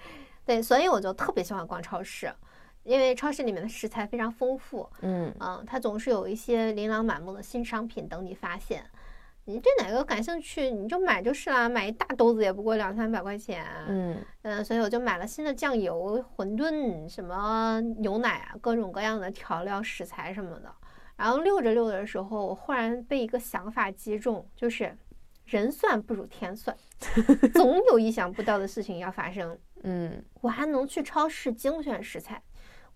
[0.45, 2.31] 对，所以我就特别喜欢逛超市，
[2.84, 4.89] 因为超市里面的食材非常丰富。
[5.01, 8.86] 嗯嗯，它总是有一些琳琅满目的新商品等你发现。
[9.47, 13.63] 你对哪个感兴趣，你就买就是了，买一大兜子也不过两三百块钱。
[13.88, 20.73] 嗯嗯，所以我就买了新的酱油、馄饨、什么牛奶啊，各种各样的调料、食材什么的。
[21.15, 24.97] 然后溜着溜着的时候，我忽然被一个想法击中，就是
[25.45, 26.76] 人算不如天算，
[27.53, 29.55] 总有意想不到的事情要发生。
[29.86, 32.41] 嗯我还能去超市精选食材，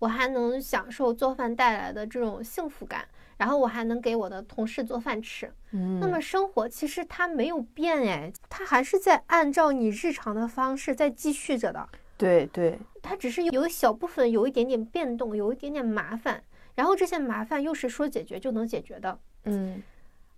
[0.00, 3.06] 我还能享受做饭带来的这种幸福感，
[3.38, 5.52] 然后我还能给我的同事做饭吃。
[5.70, 11.88] 嗯，那么生活其实它没有变哎，它还是在按照你日常的方式在继续着的。
[12.18, 16.42] 对对，它只是有一小部分有一点点变动，有一点点麻烦，
[16.74, 19.18] 然后这些麻烦又是说解决就能解决的。
[19.44, 19.82] 嗯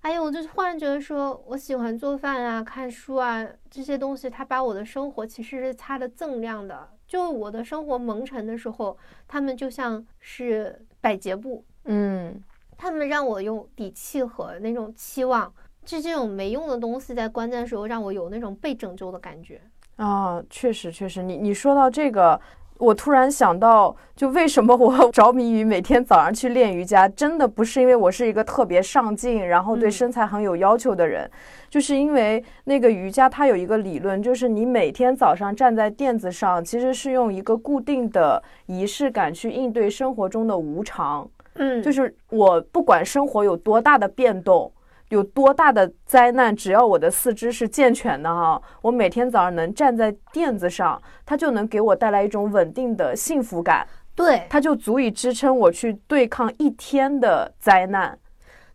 [0.02, 6.88] 哎呀，我就忽然觉得说，我喜欢做饭啊、看书啊这些东西，它把我的生活其实是擦的锃亮的。
[7.06, 8.98] 就我的生活蒙尘的时候，
[9.28, 12.42] 他们就像是百洁布，嗯
[12.76, 15.52] 他们让我有底气和那种期望。
[15.84, 19.60] 就这种没用的东西，在关键时候让我有那种被拯救的感觉。
[19.96, 22.40] 啊，确实确实，你你说到这个。
[22.78, 31.30] 我突然想到，就为什么我 着迷于每天早上去练瑜伽，真的不是因为我是一个特别上进，然后对嗯身材很有要求的人，
[31.70, 41.28] 就是因为那个瑜伽它有一个理论，就是你每天早上站在垫子上，其实是用一个固定的仪式感去应对生活中的无常。
[41.54, 44.72] 嗯，就是我不管生活有多大的变动，
[45.12, 58.18] 有多大的灾难，只要我的四肢是健全的哈，我每天早上能站在垫子上，它就能给我带来一种稳定的幸福感，对它就足以支撑我去对抗一天的灾难。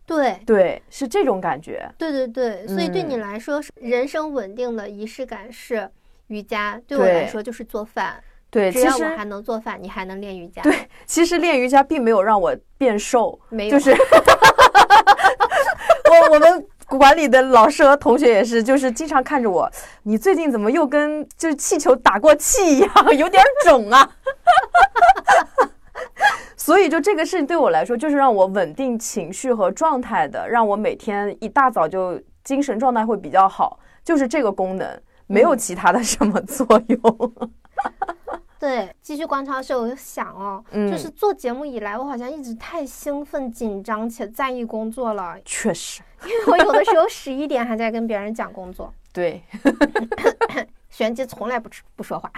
[0.06, 1.90] 对对，是这种感觉。
[1.98, 5.90] 对对对，所以对你嗯来说，是人生稳定的仪式感是
[6.28, 8.14] 瑜伽，对我来说就是做饭。
[8.48, 10.62] 对，只其实要我还能做饭，你还能练瑜伽。
[10.62, 10.72] 对，
[11.04, 13.92] 其实练瑜伽并没有让我变瘦，没有，就是
[16.28, 19.68] 我我们管理的老师和同学也是，就是经常看着我，
[20.04, 24.08] 你最近怎么又跟就是气球打过气一样，有点肿啊。
[26.56, 34.86] 所以就这个事情对我来说，就是让我稳定情绪和状态的，让我每天一大早就精神状态会比较好，就是这个功能，
[35.26, 37.32] 没有嗯其他的什么作用。
[38.58, 49.42] 对，继续观察的时候，我就想哦，嗯就是做节目以来，我好像一直太兴奋、紧张且在意工作了，确实，因为我有的时候十一点还在跟别人讲工作， 对
[50.90, 52.32] 玄机从来不吃不说话，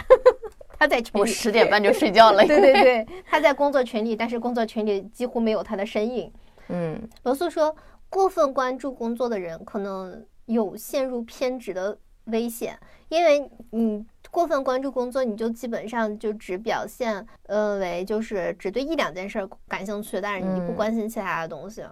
[0.78, 1.30] 他在群我里。
[1.30, 2.44] 十点半就睡觉了。
[2.46, 6.30] 对对对，他在工作群里，但是工作群里几乎没有他的身影。
[6.68, 7.74] 嗯罗素说，
[8.08, 11.96] 过分关注工作的人可能有陷入偏执的
[12.26, 21.84] 危险，因为你过分关注工作，你就基本上就只表现呃为就是只对一两件事儿感兴趣，但是你不嗯关心其他的东西。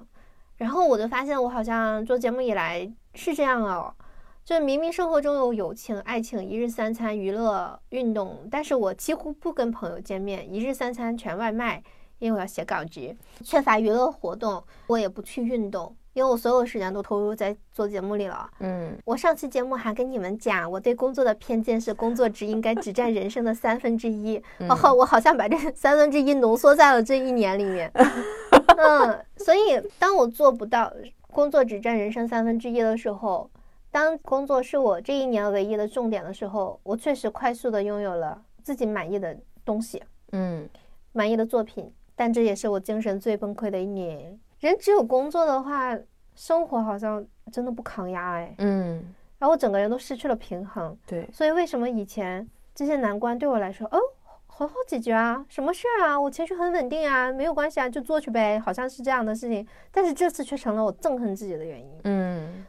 [0.56, 3.94] 然后我就发现，我好像做节目以来是这样哦，
[4.44, 11.82] 就明明生活中有友情、爱情、一日三餐、娱乐、运动，但是我几乎不跟朋友见面，一日三餐全外卖，
[12.18, 18.50] 因为我要写稿子，缺乏娱乐活动，我也不去运动，因为我所有时间都投入在做节目里了。
[18.60, 24.42] 嗯我上期节目还跟你们讲，我对工作的偏见是工作只应该只占人生的三分之一。
[24.58, 27.90] 嗯哦，我好像把这三分之一浓缩在了这一年里面。
[27.94, 30.92] 嗯，所以当我做不到
[31.32, 33.50] 工作只占人生三分之一的时候，
[33.90, 40.02] 当工作是我这一年唯一的重点的时候，我确实快速的拥有了自己满意的东西。
[40.32, 40.68] 嗯
[41.12, 44.38] 满意的作品，但这也是我精神最崩溃的一年。
[44.60, 45.96] 人只有工作的话，
[46.34, 49.02] 生活好像真的不抗压哎，嗯，
[49.38, 50.96] 然后我整个人都失去了平衡。
[51.06, 53.98] 对，所以为什么以前这些难关对我来说，哦，
[54.46, 59.66] 很好解决啊，什么事儿啊，我情绪很稳定啊，没有关系啊，就做去呗，好像是这样的事情。
[59.90, 62.00] 但是这次却成了我憎恨自己的原因。
[62.04, 62.64] 嗯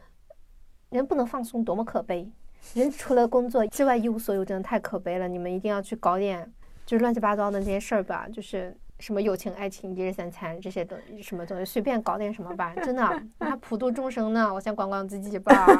[0.89, 2.27] 人不能放松，多么可悲！
[2.73, 5.27] 人除了工作之外一无所有，真的太可悲了。
[5.27, 6.51] 你们一定要去搞点
[6.83, 12.73] 就是乱七八糟的那些事儿吧，就是什么友情、爱情、一日三餐这些东什么东西，随便搞点什么吧。
[12.83, 15.65] 真的， 你还普度众生呢，我先管管自己吧。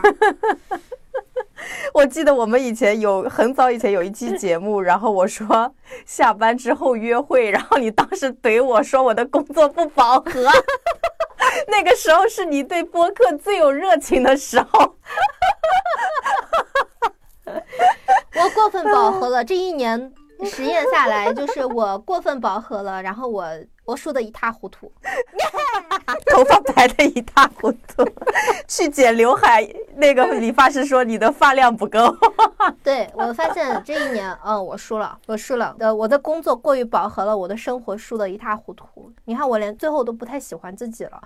[1.94, 10.48] 我记得我们以前有很早以前有一期节目，然后我说下班之后约会，然后你当时怼我说我的工作不饱和，
[11.68, 14.96] 那个时候是你对播客最有热情的时候。
[17.46, 20.14] 我过分饱和了，这一年
[20.50, 23.46] 实验下来，就是我过分饱和了，然后我
[23.86, 24.92] 我输的一塌糊涂。
[26.32, 28.08] 头发白的一塌糊涂，
[28.68, 32.16] 去剪刘海，那个理发师说你的发量不够。
[32.84, 35.76] 对我发现这一年，嗯，我输了，我输了。
[35.80, 39.12] 呃，我的工作过于饱和了，我的生活输的一塌糊涂。
[39.26, 41.22] 你看，我连最后都不太喜欢自己了。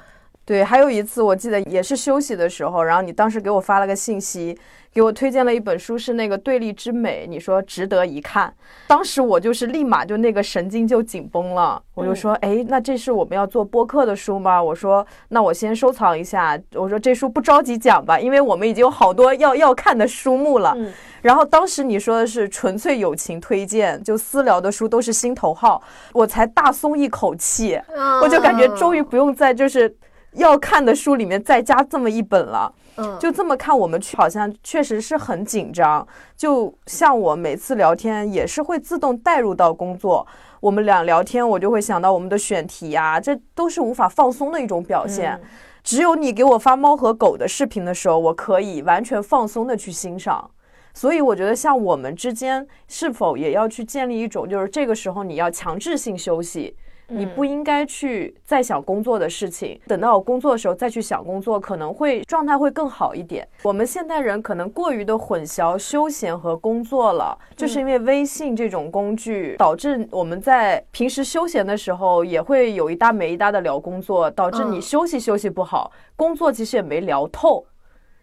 [0.45, 4.57] 对，还有一次我记得也是休息的时候，然后你当时给我发了个信息，
[4.93, 8.53] 给我推荐了一本书，是那个《对立之美》，你说值得一看。
[8.85, 14.61] 当时我就是立马就那个神经就紧绷了，我就说，哎，那这是我们要做播客的书吗？
[14.61, 16.59] 我说，那我先收藏一下。
[16.75, 20.75] 我说这书不着急讲吧，因为我们已经有好多要要看的书目了。
[21.21, 25.81] 然后当时你说的是纯粹友情推荐，就私聊的书都是心头好，
[26.11, 27.79] 我才大松一口气，
[28.21, 29.95] 我就感觉终于不用再就是
[30.35, 32.73] 要看的书里面再加这么一本了。
[32.97, 36.07] 嗯，就这么看，我们好像确实是很紧张。
[36.37, 40.25] 就像我每次聊天也是会自动带入到工作，
[40.59, 45.39] 我们俩聊天，我就会想到我们的选题呀，这都是无法放松的一种表现。
[45.83, 50.51] 只有你给我发猫和狗的视频的时候，我可以完全放松的去欣赏。
[50.93, 56.77] 所以我觉得，像我们之间是否也要去建立一种，就是这个时候你要强制性休息，
[57.15, 63.47] 你不应该去再想工作的事情，等到我工作的时候再去想工作，可能会状态会更好一点。
[63.63, 77.65] 我们现代人可能过于的混淆休闲和工作了，就是因为微信这种工具导致我们在平时休闲的时候也会有一搭没一搭的聊工作，导致你休息休息不好，工作其实也没聊透。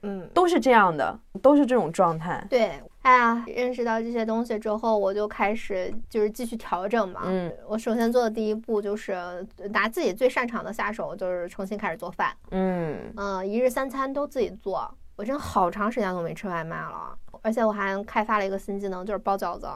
[0.03, 2.43] 嗯，都是这样的，都是这种状态。
[2.49, 2.71] 对，
[3.03, 7.23] 哎呀，认识到这些东西之后，我就开始就是继续调整嘛。
[7.25, 12.37] 嗯，我首先做的第一步就是拿自己最擅长的下手，就是重新开始做饭。
[12.51, 19.67] 嗯嗯，一日三餐都自己做，我真好长时间都没吃外卖了，而且我还开发了一个新技能，就是包饺子。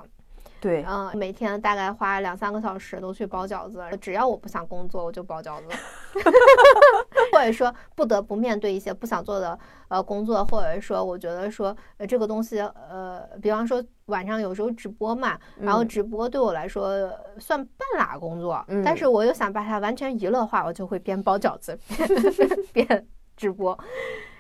[0.65, 5.67] 对，嗯，每天大概花两三个小时都去包饺子，只要我不想工作，我就包饺子，
[7.31, 9.59] 或者说不得不面对一些不想做的
[9.89, 22.49] 呃工作，或者说我觉得说呃这个东西呃，比方说晚上有时候直播嘛，然后直播对我来说算半拉工作，但是我又想把它完全娱乐化，我就会边包饺子边
[22.89, 23.07] 边
[23.37, 23.79] 直播。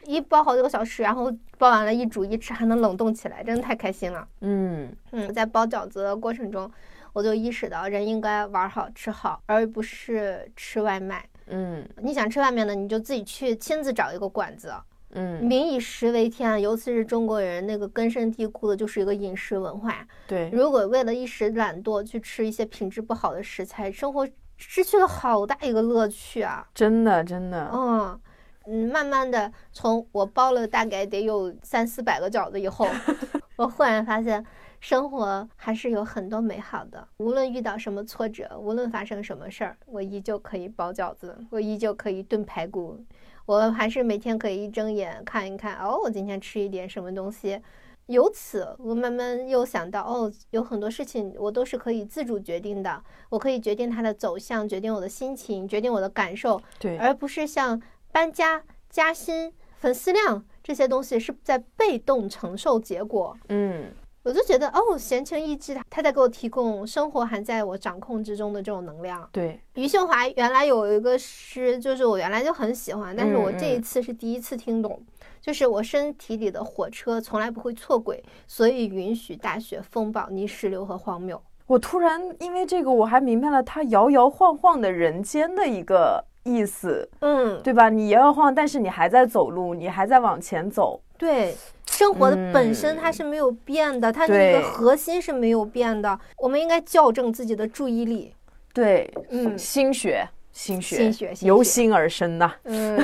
[0.04, 4.26] 一包好几个小时，然后包完了，一煮一吃还能冷冻起来，真的太开心了。
[4.40, 6.70] 嗯嗯，在包饺子的过程中，
[7.12, 11.24] 我就意识到人应该玩好吃好，而不是吃外卖。
[11.46, 14.72] 嗯，你想吃外面的，你就自己去亲自找一个馆子。
[15.16, 20.04] 嗯，民以食为天，尤其是中国人那个根深蒂固的就是一个饮食文化。
[20.26, 26.66] 对，如果为了一时懒惰去吃一些品质不好的食材，生活失去了好大一个乐趣啊！
[26.74, 28.20] 真的，真的，嗯。
[28.66, 32.86] 嗯，慢慢的，从我包了大概得有三四百个饺子以后，
[33.56, 34.44] 我忽然发现
[34.80, 37.06] 生活还是有很多美好的。
[37.18, 42.98] 无论遇到什么挫折，无论发生什么事儿，我依旧可以包饺子，我依旧可以炖排骨，
[43.44, 47.60] 我还是每天可以一睁眼看一看，哦，我今天吃一点什么东西。
[48.06, 57.80] 由此，我慢慢又想到，哦，有很多事情我都是可以自主决定的，我可以决定它的走向，决定我的心情，决定我的感受，对，而不是像。
[58.14, 63.36] 搬家、加薪、粉丝量这些东西是在被动承受结果。
[63.48, 63.90] 嗯，
[64.22, 69.28] 我就觉得哦，闲情逸致，他在给我提供生活还在我掌控之中的这种能量。
[69.32, 75.04] 对，余秀华原来有一个诗，就是我原来就很喜欢，但是我这一次是第一次听懂，
[75.40, 81.42] 就是我身体里的火车从来不会错轨，所以允许大雪、风暴、泥石流和荒谬。
[81.66, 86.24] 我突然因为这个，我还明白了他摇摇晃晃的人间的一个。
[86.44, 87.88] 意思，嗯，对吧？
[87.88, 91.00] 你摇摇晃，但是你还在走路，你还在往前走。
[91.16, 91.54] 对，
[91.86, 96.18] 生活的本身它是没有变的，它那个核心是没有变的。
[96.36, 98.34] 我们应该校正自己的注意力。
[98.72, 102.54] 对，嗯，心学，心学，心学，由心而生呐。
[102.64, 102.98] 嗯。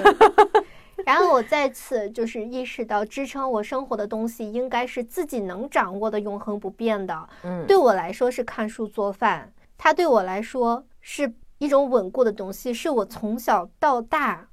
[1.06, 7.28] 然后我再次就是意识到，支撑我生活的东西应该是自己能掌握的、永恒不变的。
[7.42, 11.32] 嗯，对我来说是看书做饭，它对我来说是。
[11.60, 14.48] 一种稳固的东西，是我从小到大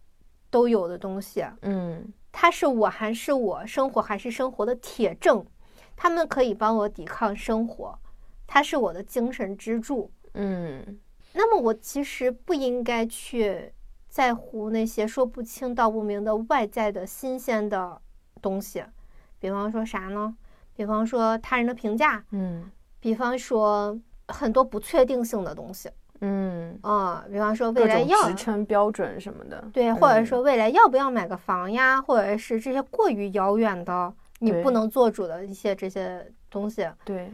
[0.50, 1.46] 都有的东西。
[1.62, 5.46] 嗯，它是我还是我生活还是生活的铁证，
[5.96, 7.98] 他们可以帮我抵抗生活，
[8.46, 10.12] 它是我的精神支柱。
[10.34, 11.00] 嗯，
[11.34, 13.72] 那么我其实不应该去
[14.10, 18.02] 在乎那些说不清道不明的外在的新鲜的
[18.42, 18.84] 东西，
[19.40, 20.36] 比方说啥呢？
[20.76, 22.22] 比方说他人的评价。
[22.32, 23.98] 嗯，比方说
[24.28, 25.90] 很多不确定性的东西。
[26.22, 36.88] 嗯啊，比方说未来要职称标准什么的，对，或者说未来要不要买个房呀，或者是这些过于遥远的你不能做主的一些这些东西。
[37.06, 37.32] 对，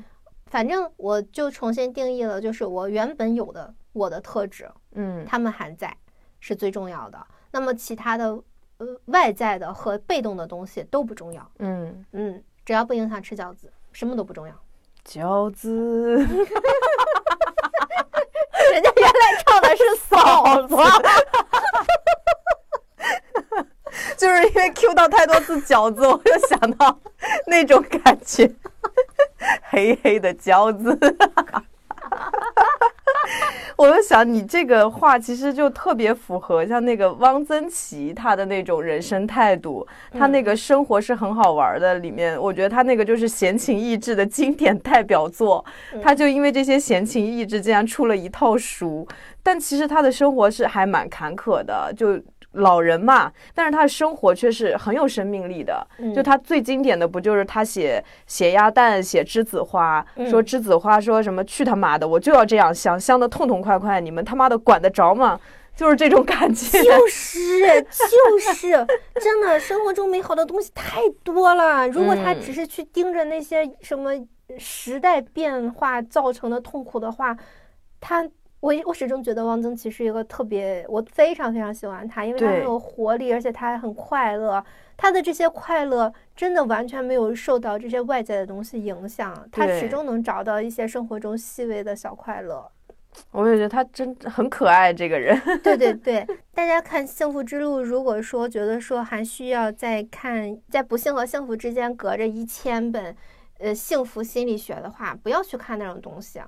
[0.47, 5.95] 反正我就重新定义了，就是我原本有的我的特质，嗯，他们还在
[6.39, 7.25] 是最重要的。
[7.51, 8.37] 那么其他的
[8.77, 11.51] 呃外在的和被动的东西都不重要。
[11.59, 14.53] 嗯嗯，只要不影响吃饺子，什么都不重要。
[15.05, 16.25] 饺子。
[18.73, 20.75] 人家原来唱的是嫂子，
[24.17, 26.99] 就是因为 Q 到太多次饺子，我就想到
[27.45, 28.51] 那种感觉，
[29.69, 30.99] 黑黑的饺子。
[33.75, 41.95] 我就想，你这个话其实就特别符合像那个汪曾祺他的那种人生态度，他那个生活是很好玩的。
[41.95, 45.63] 里面我觉得他那个就是闲情逸致的经典代表作，
[46.01, 49.07] 他就因为这些闲情逸致，竟然出了一套书。
[49.41, 52.21] 但其实他的生活是还蛮坎坷的，就。
[52.53, 55.85] 老人嘛，但是他的生活却是很有生命力的。
[56.15, 65.39] 就他最经典的不就是他写写鸭蛋，写栀子花，说栀子花说什么去他妈的，我就要这样香，香的痛痛快快，你们他妈的管得着吗？
[65.75, 66.83] 就是这种感觉。
[66.83, 68.69] 就是就是，
[69.19, 71.87] 真的，生活中美好的东西太多了。
[71.87, 74.11] 如果他只是去盯着那些什么
[74.59, 77.35] 时代变化造成的痛苦的话，
[77.99, 78.29] 他。
[78.63, 84.63] 我我始终觉得汪曾祺是一个特别，我非常非常喜欢他，因为他很有活力，而且他还很快乐。
[84.95, 92.65] 他的这些快乐真的完全没有受到这些外在的东西影响，他始终能找到一些生活中细微的小快乐。
[93.31, 95.37] 我也觉得他真很可爱，这个人。
[95.61, 103.13] 对对 对，大家看《幸福之路》，如果说觉得说还需要再看，在不幸和幸福之间隔着一千本。
[103.63, 106.41] 呃，幸福心理学的话，不要去看那种东西，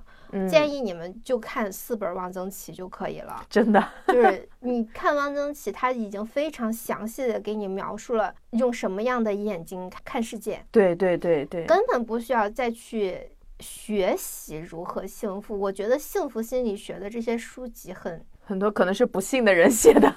[0.50, 3.42] 建议你们就看四本汪曾祺就可以了。
[3.48, 10.62] 真的，就是你看汪曾祺，他已经非常详细的给你描述了用什么样的眼睛看世界。
[10.70, 13.18] 对对对对，根本不需要再去
[13.60, 15.58] 学习如何幸福。
[15.58, 20.14] 我觉得幸福心理学的这些书籍很很多可能是不幸的人写的。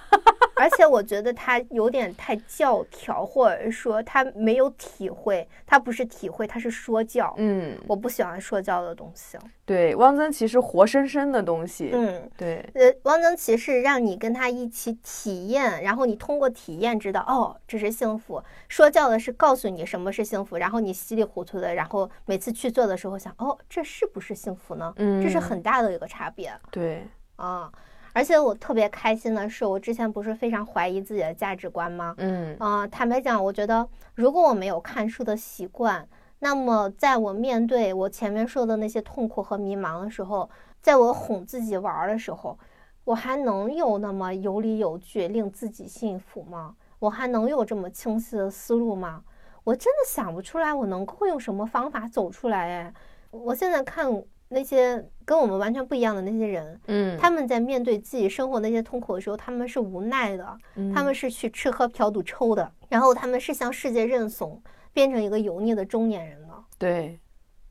[0.59, 7.33] 而且我觉得他有点太教条，或者说他没有体会，他不是体会，他是说教。
[7.37, 9.37] 嗯，我不喜欢说教的东西。
[9.65, 11.91] 对，汪曾祺是活生生的东西。
[11.93, 12.67] 嗯，对。
[12.73, 18.43] 呃，汪曾祺是让你跟他一起体验，然后你通过体验知道，哦，这是幸福。
[18.67, 24.93] 说教的是告诉你什么是幸福，然后你稀里糊涂的，然后每次去做的时候想，哦，这是不是幸福呢？
[24.97, 26.51] 嗯，这是很大的一个差别。
[26.71, 27.71] 对，啊。
[28.19, 32.13] 而且我特别开心的是，我之前不是非常怀疑自己的价值观吗？
[32.17, 36.05] 嗯，啊，坦白讲，我觉得如果我没有看书的习惯，
[36.39, 40.49] 那么在我面对我前面说的那些痛苦和迷茫的时候，
[40.81, 42.59] 在我哄自己玩的时候，
[43.05, 46.75] 我还能有那么有理有据令自己信服吗？
[46.99, 49.23] 我还能有这么清晰的思路吗？
[49.63, 52.83] 我真的想不出来，我能够用什么方法走出来？
[52.83, 52.93] 哎，
[53.31, 54.21] 我现在看。
[54.49, 60.57] 那些跟我们完全不一样的那些人，嗯，他们在面对自己生活那些痛苦的时候，他们是无奈的，
[60.93, 66.65] 他们是去吃喝嫖赌抽的，然后他们是向世界认怂，变成一个油腻的中年人了。
[66.79, 67.19] 对，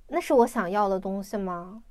[0.07, 1.83] 那是我想要的东西吗？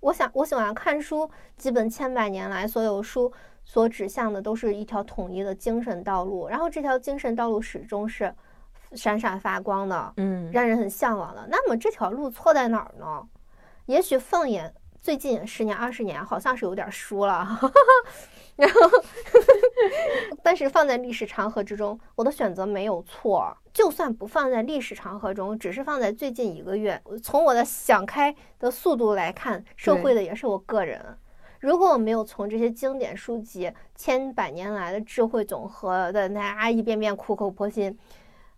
[0.00, 3.32] 我想，我喜欢看书，基本千百年来，所有书
[3.64, 8.34] 所指向的都是一条统一的精神道路，然后这条精神道路始终是
[8.92, 11.48] 闪闪发光的，嗯，让人很向往的。
[11.50, 13.26] 那么这条路错在哪儿呢？
[13.86, 17.46] 也许放眼最近十年、二十年，好像是有点输了，
[18.56, 18.80] 然后，
[20.42, 23.54] 但是放在历史长河之中，我的选择没有错。
[23.74, 31.18] 就算不放在历史长河中，只是放在最近一个月，从我的想开的速度来看，受惠的也是我个人。
[31.60, 37.98] 如果我没有从这些经典书籍、千百年来的智慧总和的那一遍遍苦口婆心。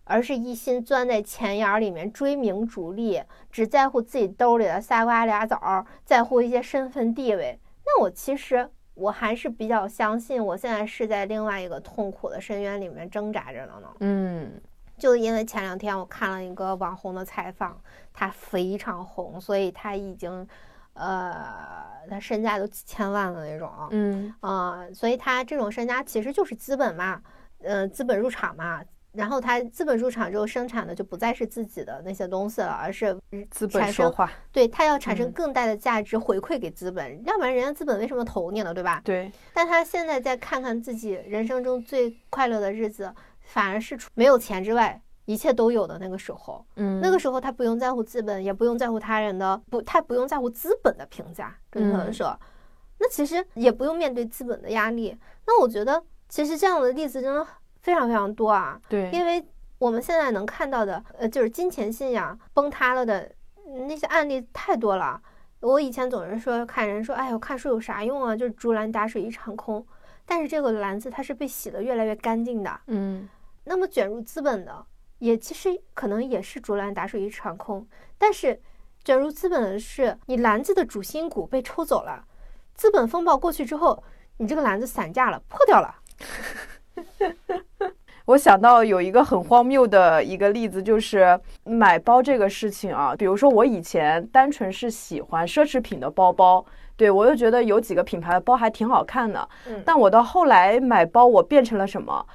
[0.07, 7.59] 而是一心钻在钱眼里面追名逐利，只在乎自己兜里的仨瓜俩枣，在乎一些身份地位。
[7.85, 13.87] 那我其实我还是比较相信，我现在是在另外一个痛苦的深渊里面挣扎着的呢。
[13.99, 14.61] 嗯，
[14.97, 17.79] 就因为前两天我看了一个网红的采访，
[18.13, 20.47] 他非常红，所以他已经，
[20.93, 21.35] 呃，
[22.09, 23.69] 他身价都几千万的那种。
[23.91, 27.21] 嗯啊，所以他这种身家其实就是资本嘛，
[27.59, 28.81] 嗯，资本入场嘛。
[29.17, 34.31] 然后他资本入场之后生产的就不再是自己的那些东西了，而是资本说话。
[34.51, 38.71] 对他要产生更大的价值回馈给资本，要不然人家资本为什么投你呢？
[38.71, 39.01] 对吧？
[39.03, 39.31] 对。
[39.55, 43.11] 但他现在再看看自己人生中最快乐的日子，
[43.41, 46.63] 反而是没有钱之外一切都有的那个时候。
[46.75, 47.01] 嗯。
[47.01, 51.57] 那个时候他不用在乎资本，也不用在乎他人的不，他不用在乎资本的评价。
[51.71, 52.39] 准确的说，
[52.99, 55.17] 那其实也不用面对资本的压力。
[55.47, 57.47] 那我觉得，其实这样的例子真的。
[57.87, 59.41] 非常非常多啊，对，因为
[59.77, 63.31] 我们现在能看到的，呃，就是金钱信仰崩塌了的
[63.87, 65.21] 那些案例太多了。
[65.61, 68.35] 我以前总是说看人说，哎呦，看书有啥用啊？
[68.35, 69.87] 就是竹篮打水一场空。
[70.25, 73.29] 但是这个篮子它是被洗得越来越干净的，嗯。
[73.63, 74.85] 那么卷入资本的，
[75.19, 77.87] 也其实可能也是竹篮打水一场空。
[78.17, 78.61] 但是
[79.05, 82.25] 卷入资本的是你篮子的主心骨被抽走了，
[82.73, 84.03] 资本风暴过去之后，
[84.35, 85.95] 你这个篮子散架了，破掉了。
[88.25, 93.15] 我想到有一个很荒谬的一个例子，就是买包这个事情啊。
[93.17, 96.65] 比如说我以前单纯是喜欢奢侈品的包包，
[96.97, 99.47] 对我又觉得有几个品牌的包还挺好看的。
[99.69, 102.25] 嗯但我到后来买包，我变成了什么？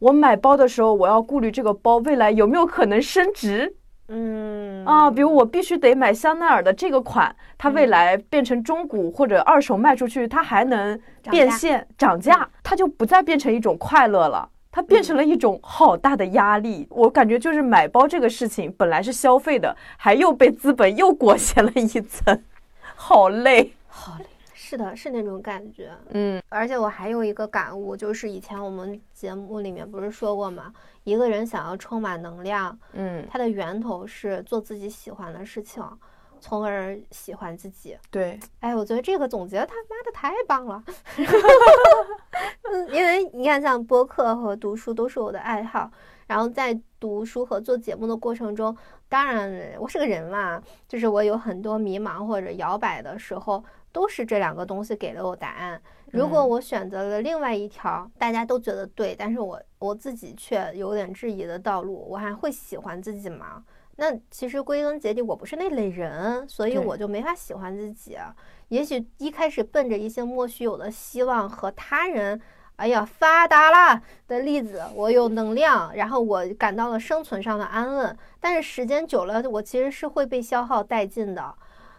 [0.00, 3.76] 我买包的时候，我要顾虑这个包未来有没有可能升值
[4.08, 5.10] 嗯啊。
[5.10, 10.98] 比如我必须得买香奈儿的这个款，它未来变成中古或者二手卖出去，它还能
[11.30, 14.48] 变现涨价，它就不再变成一种快乐了。
[14.70, 22.42] 它变成了一种好大的压力，我感觉就是买包这个事情本来是消费的，还又被资本又裹挟了一层，
[22.94, 23.72] 好累。
[23.88, 24.26] 好嘞，
[24.68, 25.92] 是的，是那种感觉。
[26.10, 30.72] 嗯而且我还有一个感悟，就是以前我们节目里面不是说过吗？
[31.04, 35.80] 一个人想要充满能量，嗯，它的源头是做自己喜欢的事情，
[36.40, 37.96] 从而喜欢自己。
[38.10, 40.82] 对，哎，我觉得这个总结他妈的太棒了。
[42.68, 45.88] 嗯，因为你看，像播客和读书都是我的爱好，
[46.26, 48.76] 然后在读书和做节目的过程中，
[49.08, 53.62] 当然我是个人嘛，就是我有很多迷茫或者摇摆的时候，
[53.96, 55.80] 都是这两个东西给了我答案。
[56.10, 63.64] 如果嗯我选择了另外一条大家都觉得对，但是我我自己却有点质疑的道路，我还会喜欢自己吗？
[63.96, 68.18] 那其实归根结底，我不是那类人，所以我就没法喜欢自己。
[68.68, 72.38] 也许一开始奔着一些莫须有的希望和他人，
[72.76, 78.14] 哎呀发达啦的例子，我有能量，然后我感到了生存上的安稳。
[78.38, 81.54] 但是时间久了，我其实是会被消耗殆尽的。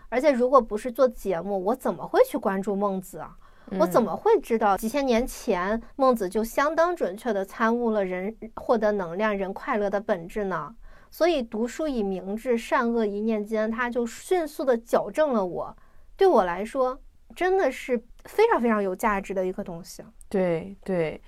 [0.10, 3.36] 而且如果不是做节目，我怎么会去关注孟子啊？
[3.80, 10.74] 我怎嗯么会知道几千年前孟子就相当准确地参悟了人获得能量、人快乐的本质呢？
[11.10, 15.76] 所以读书以明志，善恶一念间，他就迅速地矫正了我。
[16.16, 16.98] 对我来说，
[17.36, 20.02] 真的是非常非常有价值的一个东西。
[20.30, 21.22] 对对，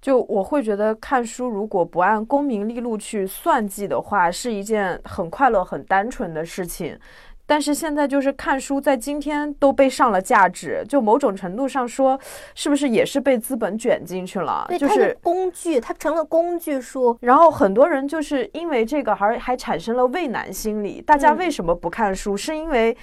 [0.00, 6.98] 就我会觉得看书如果不按功名利禄去算计的话，是一件很快乐、很单纯的事情。
[7.46, 12.18] 但是现在就是看书，在今天都被上了价值，就某种程度上说，
[12.54, 14.64] 是不是也是被资本卷进去了？
[14.68, 17.16] 对，就是是工具，它成了工具书。
[17.20, 21.02] 然后很多人就是因为这个还还产生了畏难心理。
[21.02, 22.34] 大家嗯为什么不看书？
[22.36, 22.96] 是因为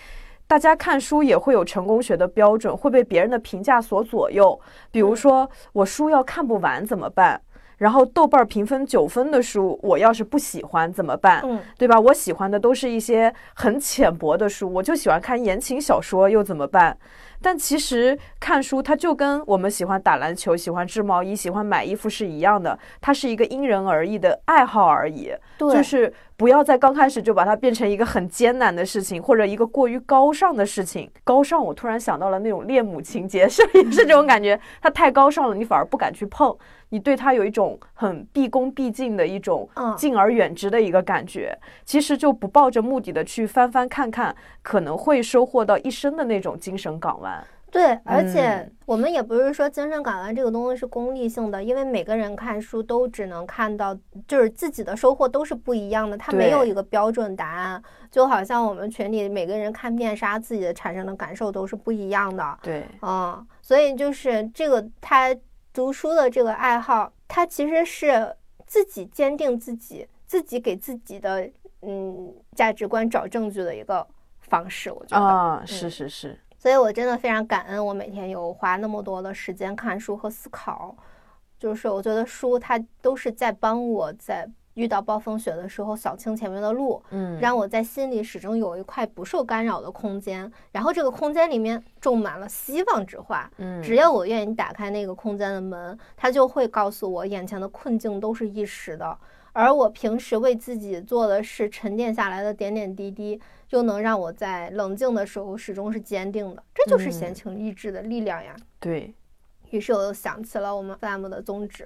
[0.48, 4.60] 大家看书也会有成功学的标准，会被别人的评价所左右。
[4.92, 7.40] 比如嗯说，我书要看不完怎么办？
[7.82, 11.42] 然后豆瓣评分九分的书，我要是不喜欢怎么办？
[11.44, 12.00] 嗯，对吧？
[12.00, 16.96] 我喜欢的都是一些很浅薄的书，我就喜欢看言情小说，又怎么办？
[17.42, 25.34] 但其实看书，它就跟我们喜欢打篮球、喜欢织毛衣、喜欢买衣服是一样的，它是一个因人而异的爱好而已。
[25.58, 31.10] 对，就是不要在刚开始就把它变成一个很艰难的事情，或者一个过于高尚的事情。
[31.24, 34.60] 高尚，我突然想到了那种恋母情节， 是也是这种感觉。
[34.80, 36.56] 它太高尚了，你反而不敢去碰，
[36.92, 41.58] 你对它有一种很毕恭毕敬的一种嗯敬而远之的一个感觉。
[41.84, 47.44] 其实就不抱着目的的去翻翻看看，可能会收获到一生的那种精神港湾。
[47.72, 57.82] 对，而且嗯我们也不是说精神港湾这个东西是功利性的，因为每个人看书都只能看到，就是自己的收获都是不一样的，它没有一个标准答案。
[58.10, 62.60] 就好像我们群里每个人看面纱，自己的产生的感受都是不一样的。
[62.62, 65.34] 对，嗯，所以就是这个他
[65.74, 71.50] 读书的这个爱好，它其实是自己坚定自己，自己给自己的
[71.82, 74.06] 嗯价值观找证据的一个
[74.40, 75.26] 方式，我觉得。
[75.26, 80.96] 啊，是嗯是是，所以我真的非常感恩，我每天有花那么多的时间看书和思考。
[81.58, 90.50] 就是我觉得书它都是在帮我在遇到暴风雪的时候扫清前面的路，嗯，让我在心里始终有一块不受干扰的空间。
[90.72, 93.50] 然后这个空间里面种满了希望之花。
[93.58, 99.18] 嗯只要我愿意打开那个空间的门，它就会告诉我眼前的困境都是一时的。
[99.54, 103.38] 而我平时为自己做的事沉淀下来的点点滴滴，
[103.72, 106.64] 又能让我在冷静的时候始终是坚定的。
[106.74, 108.56] 这就是闲嗯情逸致的力量呀。
[108.80, 109.14] 对，
[109.72, 111.86] 于是我又想起了我们 FM 的宗旨，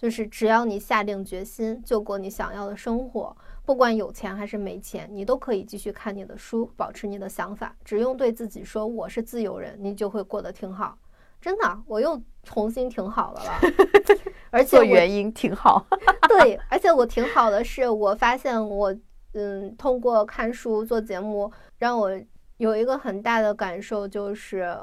[0.00, 3.36] 就是只要你下定决心，就过你想要的生活，
[3.66, 10.96] 不管有钱还是没钱，你都可以继续看你的书，保持你的想法，只用对自己说我是自由人，你就会过得挺好。
[11.38, 13.60] 真的，我又重新挺好的了，
[14.48, 15.86] 而且原因挺好。
[16.26, 18.96] 对，而且我挺好的是，我发现我
[19.34, 22.10] 嗯，通过看书做节目，让我
[22.56, 24.74] 有一个很大的感受，就是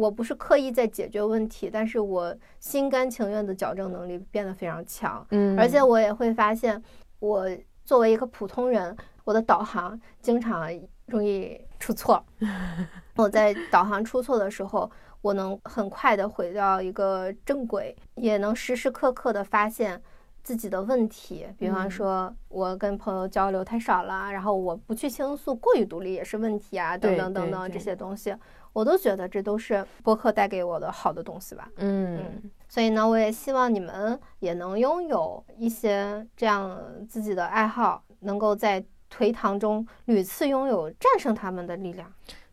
[0.00, 6.82] 我不是刻意在解决问题，但是我心甘情愿的矫正能力变得非常强，嗯，而且我也会发现，
[7.18, 7.46] 我
[7.84, 10.66] 作为一个普通人，我的导航经常
[11.04, 12.24] 容易出错。
[13.16, 14.90] 我在导航出错的时候，
[15.20, 20.00] 我能很快的回到一个正轨，也能时时刻刻的发现
[20.42, 21.90] 自己的问题，比方嗯。
[21.90, 28.34] 说我跟朋友交流太少了，然后我不去倾诉，过于独立也是问题啊，等等等等这些东西，
[28.72, 31.68] 我都觉得这都是播客带给我的好的东西吧。
[31.76, 32.20] 嗯
[32.68, 42.12] 所以呢，我也希望你们也能拥有一些这样自己的爱好，能够在颓唐中屡次拥有战胜他们的力量。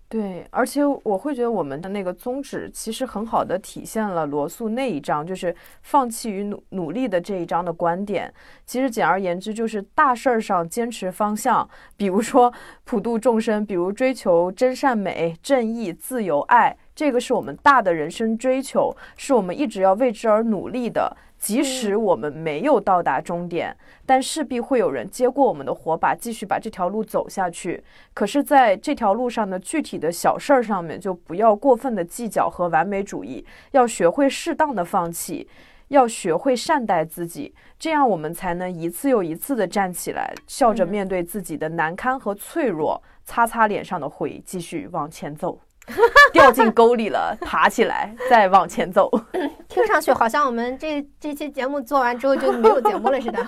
[0.09, 8.33] 对，而且我会觉得我们的那个宗旨其实很好的体现了罗素那一章，就是放弃与努努力的这一章的观点。
[8.65, 12.53] 其实简而言之，就是大事儿上坚持方向，比如说
[12.85, 21.15] 普度众生，比如追求真善美、正义、自由、爱，这个是我们大的人生追求，是我们一直要为之而努力的。
[21.37, 27.83] 即使我们没有到达终点，但势必会有人接过我们的火把，继续把这条路走下去。
[28.15, 35.47] 可是，在这条路上的具体的小事儿上面，就不要过分的计较和完美主义，要学会适当的放弃，
[35.89, 45.59] 要学会善待自己，这样我们才能一次又一次的站起来，笑着嗯面对自己的难堪和脆弱，擦擦脸上的灰，继续往前走。
[46.33, 49.09] 掉进沟里了， 爬起来，再往前走。
[49.67, 53.45] 听上去好像我们这这期节目做完之后就没有节目了似的。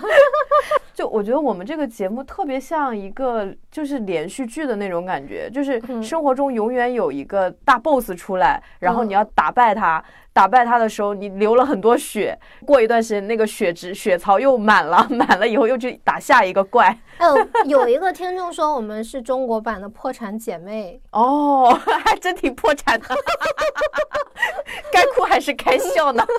[0.94, 10.02] 就我觉得我们这个节目特别像一个就是连续剧的那种感觉，就是嗯生活中永远有一个大 boss 出来，然后嗯你要打败他。
[10.32, 16.96] 打败他的时候，你流了很多血，过一段时间那个血值血槽又满了，满了以后又去打下一个怪。
[17.18, 23.06] 嗯，有一个听众说我们是中国版的《破产姐妹哦，还真挺破产的，
[24.92, 26.24] 该哭还是该笑呢？》。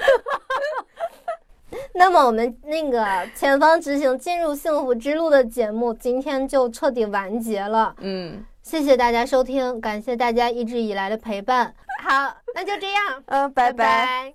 [1.93, 7.95] 那么我们那个前方执行进入幸福之路的节目今天就彻底完结了。
[7.99, 11.73] 嗯谢谢大家收听，感谢大家一直以来的陪伴。
[12.03, 14.33] 好，那就这样，嗯、呃，拜拜